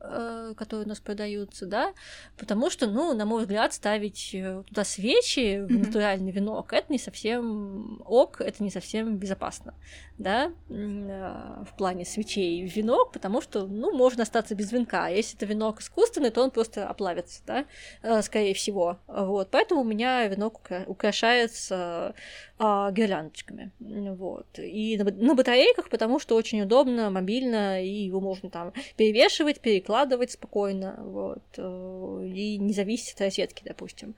[0.57, 1.93] которые у нас продаются, да,
[2.37, 6.99] потому что, ну, на мой взгляд, ставить э, туда свечи в натуральный венок это не
[6.99, 9.75] совсем ок, это не совсем безопасно,
[10.19, 15.07] да, э, в плане свечей в венок, потому что, ну, можно остаться без венка.
[15.07, 18.99] А если это венок искусственный, то он просто оплавится, да, скорее всего.
[19.07, 22.15] Вот, поэтому у меня венок украшается
[22.57, 24.47] а, гирляндочками, вот.
[24.59, 30.31] И на, на батарейках, потому что очень удобно, мобильно, и его можно там перевешивать, перекладывать
[30.31, 34.15] спокойно, вот, э, и не зависеть от розетки, допустим.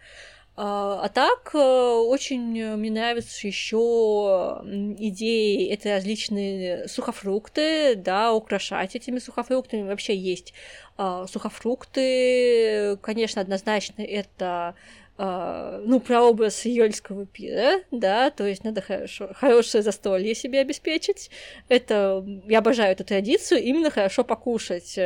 [0.59, 2.41] А, а так, э, очень
[2.77, 4.63] мне нравятся еще
[4.99, 9.89] идеи, это различные сухофрукты, да, украшать этими сухофруктами.
[9.89, 10.55] Вообще есть
[10.97, 14.75] а, сухофрукты, конечно, однозначно это
[15.19, 21.31] Uh, ну, прообраз июльского пира, да, то есть надо хорошо, хорошее застолье себе обеспечить.
[21.71, 24.99] Это, я обожаю эту традицию, именно хорошо покушать.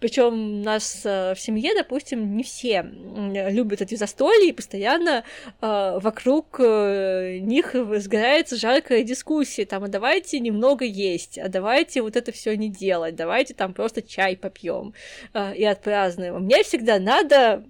[0.00, 5.24] Причем у нас э, в семье, допустим, не все любят эти застолья, и постоянно
[5.60, 12.16] uh, вокруг uh, них разгорается жаркая дискуссия, там, а давайте немного есть, а давайте вот
[12.16, 14.94] это все не делать, давайте там просто чай попьем
[15.34, 16.42] и отпразднуем.
[16.42, 17.64] Мне всегда надо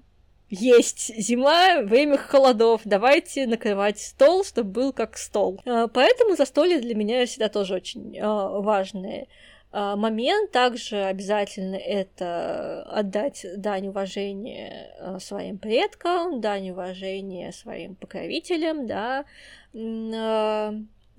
[0.51, 5.61] есть зима, время холодов, давайте накрывать стол, чтобы был как стол.
[5.67, 9.27] А, поэтому застолье для меня всегда тоже очень а, важное.
[9.71, 19.25] А, момент также обязательно это отдать дань уважения своим предкам, дань уважения своим покровителям, да,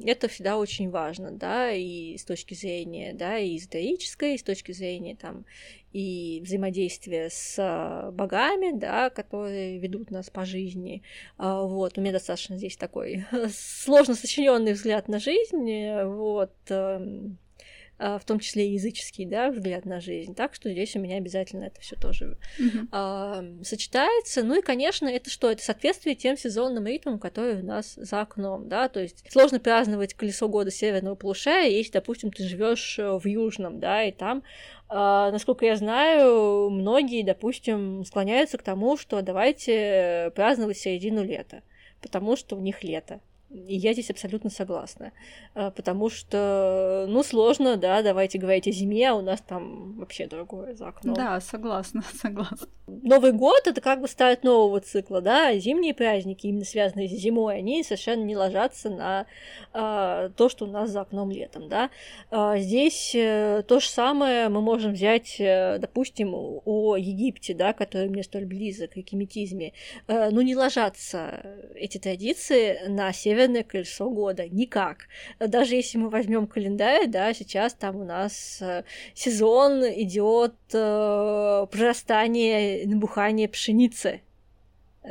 [0.03, 4.71] это всегда очень важно, да, и с точки зрения, да, и исторической, и с точки
[4.71, 5.45] зрения там
[5.91, 11.01] и взаимодействия с богами, да, которые ведут нас по жизни.
[11.37, 17.48] А, вот, у меня достаточно здесь такой сложно сочиненный взгляд на жизнь, вот, эм, а,
[17.99, 20.33] в том числе и языческий, да, взгляд на жизнь.
[20.33, 22.87] Так что здесь у меня обязательно это все тоже mm-hmm.
[22.91, 24.43] а, сочетается.
[24.43, 25.51] Ну и, конечно, это что?
[25.51, 30.13] Это соответствие тем сезонным ритмам, которые у нас за окном, да, то есть сложно праздновать
[30.13, 34.43] колесо года северного полушария, если, допустим, ты живешь э, в южном, да, и там
[34.89, 41.61] Uh, насколько я знаю, многие, допустим, склоняются к тому, что давайте праздновать середину лета,
[42.01, 43.21] потому что у них лето.
[43.49, 45.11] И я здесь абсолютно согласна.
[45.55, 50.27] А, потому что, ну, сложно, да, давайте говорить о зиме, а у нас там вообще
[50.27, 51.15] другое за окном.
[51.15, 52.67] Да, согласна, согласна.
[52.85, 57.57] Новый год— это как бы старт нового цикла, да, зимние праздники, именно связанные с зимой,
[57.57, 59.25] они совершенно не ложатся на
[59.73, 61.89] а, то, что у нас за окном летом, да.
[62.29, 68.09] А, здесь а, то же самое мы можем взять, а, допустим, о Египте, да, который
[68.09, 69.73] мне столь близок, и кеметизме.
[70.07, 71.41] А, ну, не ложатся
[71.73, 74.47] эти традиции на север северное колесо года.
[74.49, 75.07] Никак.
[75.39, 78.83] Даже если мы возьмем календарь, да, сейчас там у нас э,
[79.13, 84.21] сезон идет э, прорастание, набухание пшеницы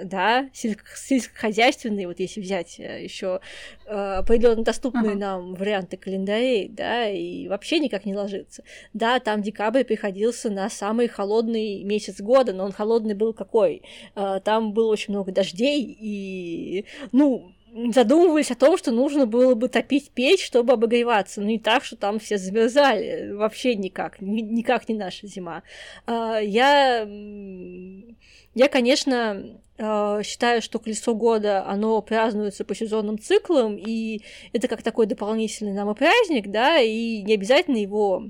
[0.04, 3.40] да, сельскохозяйственные, вот если взять э, еще
[3.86, 5.18] э, определенно доступные ага.
[5.18, 8.62] нам варианты календарей, да, и вообще никак не ложится.
[8.92, 13.82] Да, там декабрь приходился на самый холодный месяц года, но он холодный был какой?
[14.44, 17.52] Там было очень много дождей, и, ну,
[17.92, 21.40] задумывались о том, что нужно было бы топить печь, чтобы обогреваться.
[21.40, 23.32] Ну, не так, что там все замерзали.
[23.32, 24.20] Вообще никак.
[24.20, 25.62] Ни, никак не наша зима.
[26.06, 27.08] А, я,
[28.54, 34.82] я, конечно, а, считаю, что колесо года, оно празднуется по сезонным циклам, и это как
[34.82, 38.24] такой дополнительный нам и праздник, да, и не обязательно его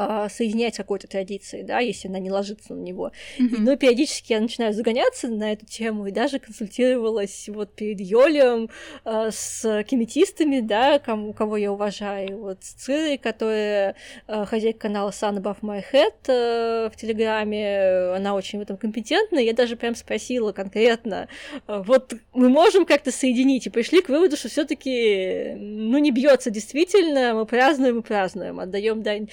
[0.00, 3.10] а, соединять какой-то традицией, да, если она не ложится на него.
[3.38, 3.56] Mm-hmm.
[3.58, 8.70] Но периодически я начинаю загоняться на эту тему и даже консультировалась вот перед Йолем
[9.04, 13.96] а, с кеметистами, да, кому, кого я уважаю, вот с Цирой, которая
[14.28, 19.40] а, хозяйка канала Sun Above My Head а, в Телеграме, она очень в этом компетентна,
[19.40, 21.26] я даже прям спросила конкретно,
[21.66, 26.12] а, вот мы можем как-то соединить, и пришли к выводу, что все таки ну, не
[26.12, 29.28] бьется действительно, мы празднуем и празднуем, отдаем дань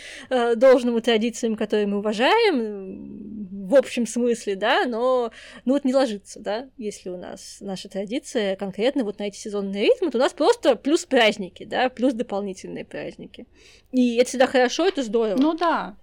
[0.56, 5.32] должному традициям, которые мы уважаем, в общем смысле, да, но
[5.66, 9.86] ну вот не ложится, да, если у нас наша традиция конкретно вот на эти сезонные
[9.86, 13.48] ритмы, то у нас просто плюс праздники, да, плюс дополнительные праздники.
[13.92, 15.40] И это всегда хорошо, это здорово.
[15.40, 15.98] Ну да,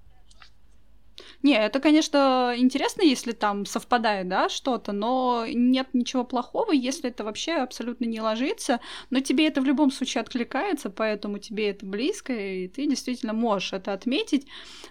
[1.42, 7.24] не, это, конечно, интересно, если там совпадает, да, что-то, но нет ничего плохого, если это
[7.24, 8.80] вообще абсолютно не ложится,
[9.10, 13.72] но тебе это в любом случае откликается, поэтому тебе это близко, и ты действительно можешь
[13.72, 14.46] это отметить,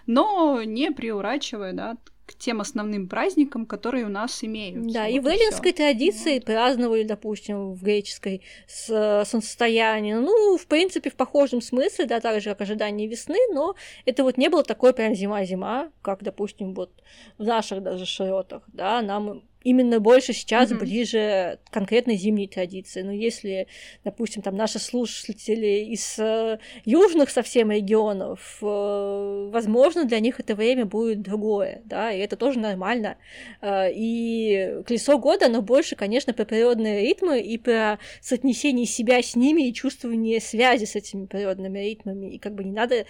[0.06, 1.96] но не приурачивая, да,
[2.26, 4.94] к тем основным праздникам, которые у нас имеются.
[4.94, 6.44] Да, вот и в эллинской традиции вот.
[6.44, 10.18] праздновали, допустим, в греческой с, солнцестояние.
[10.18, 14.36] Ну, в принципе, в похожем смысле, да, так же, как ожидание весны, но это вот
[14.36, 16.90] не было такое прям зима-зима, как, допустим, вот
[17.38, 20.78] в наших даже широтах, да, нам именно больше сейчас mm-hmm.
[20.78, 23.02] ближе конкретной зимней традиции.
[23.02, 23.66] Но если,
[24.04, 30.84] допустим, там наши слушатели из э, южных совсем регионов, э, возможно, для них это время
[30.86, 33.16] будет другое, да, и это тоже нормально.
[33.60, 39.36] Э, и колесо года, оно больше, конечно, про природные ритмы и про соотнесение себя с
[39.36, 42.34] ними и чувствование связи с этими природными ритмами.
[42.34, 43.06] И как бы не надо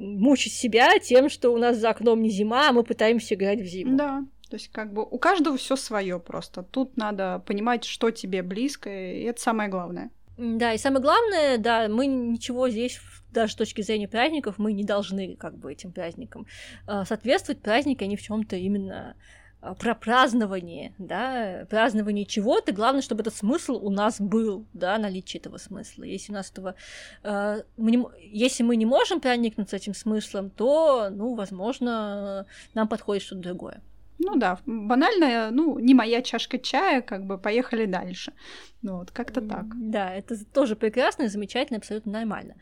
[0.00, 3.66] мучить себя тем, что у нас за окном не зима, а мы пытаемся играть в
[3.66, 3.96] зиму.
[3.96, 4.24] Да.
[4.48, 6.62] То есть как бы у каждого все свое просто.
[6.64, 10.10] Тут надо понимать, что тебе близко, и это самое главное.
[10.36, 12.98] Да, и самое главное, да, мы ничего здесь,
[13.30, 16.46] даже с точки зрения праздников, мы не должны как бы этим праздникам
[16.86, 17.60] а, соответствовать.
[17.60, 19.14] Праздники, они в чем то именно
[19.78, 25.58] про празднование, да, празднование чего-то, главное, чтобы этот смысл у нас был, да, наличие этого
[25.58, 26.04] смысла.
[26.04, 26.74] Если у нас этого,
[27.22, 33.22] э, мы не, если мы не можем проникнуться этим смыслом, то, ну, возможно, нам подходит
[33.22, 33.82] что-то другое.
[34.18, 38.32] Ну да, банально, ну, не моя чашка чая, как бы поехали дальше.
[38.82, 39.66] Ну вот, как-то так.
[39.74, 42.54] Да, это тоже прекрасно, замечательно, абсолютно нормально.
[42.54, 42.60] А,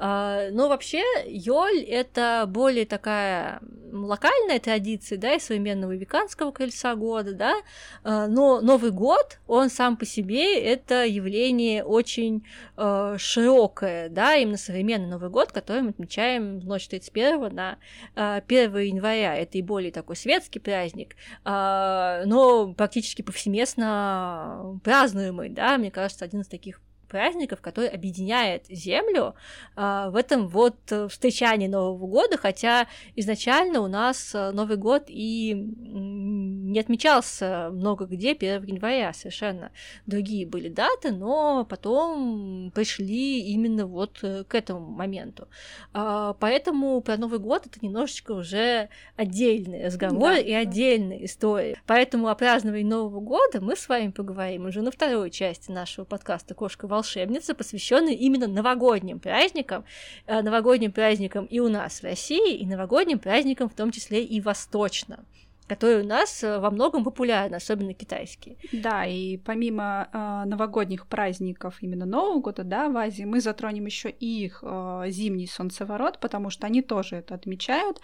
[0.00, 3.60] но вообще Йоль это более такая
[3.92, 7.54] локальная традиция, да, и современного веканского колеса года, да,
[8.02, 12.46] а, но Новый год, он сам по себе это явление очень
[12.76, 17.78] э, широкое, да, именно современный Новый год, который мы отмечаем в ночь 31 на
[18.14, 19.36] э, 1 января.
[19.36, 26.48] Это и более такой светский праздник, но практически повсеместно празднуемый, да, мне кажется, один из
[26.48, 26.80] таких
[27.10, 29.34] праздников, который объединяет Землю
[29.76, 35.04] а, в этом вот э, встречании Нового года, хотя изначально у нас э, Новый год
[35.08, 39.72] и не отмечался много где 1 января, совершенно
[40.06, 45.48] другие были даты, но потом пришли именно вот э, к этому моменту.
[45.92, 51.76] А, поэтому про Новый год это немножечко уже отдельный разговор да, и отдельная история.
[51.86, 56.54] Поэтому о праздновании Нового года мы с вами поговорим уже на второй части нашего подкаста
[56.54, 59.84] «Кошка волшебница», посвященной именно новогодним праздникам,
[60.26, 64.40] э, новогодним праздникам и у нас в России, и новогодним праздникам в том числе и
[64.40, 65.24] восточно
[65.70, 68.56] которые у нас э, во многом популярны, особенно китайские.
[68.72, 74.10] Да, и помимо э, новогодних праздников именно Нового года, да, в Азии, мы затронем еще
[74.10, 78.00] и их э, зимний солнцеворот, потому что они тоже это отмечают,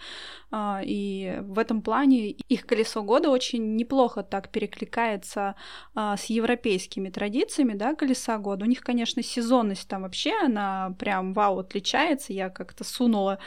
[0.51, 5.55] э, и в этом плане их колесо года очень неплохо так перекликается
[5.93, 8.63] э, с европейскими традициями, да, колеса года.
[8.63, 12.31] У них, конечно, сезонность там вообще, она прям вау отличается.
[12.31, 13.39] Я как-то сунула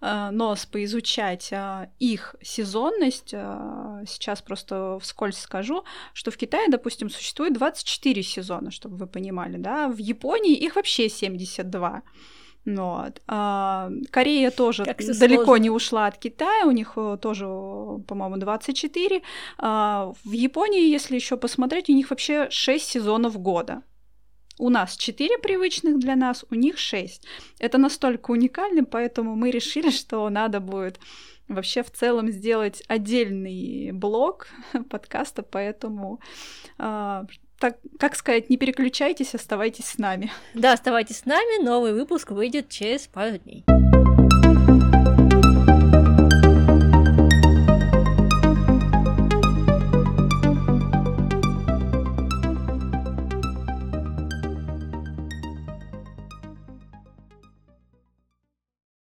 [0.00, 3.34] э, нос поизучать э, их сезонность.
[3.34, 3.67] Э,
[4.06, 9.88] сейчас просто вскользь скажу, что в Китае, допустим, существует 24 сезона, чтобы вы понимали, да,
[9.88, 12.02] в Японии их вообще 72.
[12.66, 13.22] Вот.
[13.26, 15.62] А, Корея тоже далеко сложно.
[15.62, 19.22] не ушла от Китая, у них э, тоже, по-моему, 24.
[19.58, 23.82] А, в Японии, если еще посмотреть, у них вообще 6 сезонов года.
[24.58, 27.26] У нас 4 привычных для нас, у них 6.
[27.60, 31.00] Это настолько уникально, поэтому мы решили, что надо будет
[31.48, 34.48] вообще в целом сделать отдельный блог
[34.90, 36.20] подкаста, поэтому
[36.78, 37.24] э,
[37.58, 40.30] так, как сказать, не переключайтесь, оставайтесь с нами.
[40.54, 43.64] Да, оставайтесь с нами, новый выпуск выйдет через пару дней.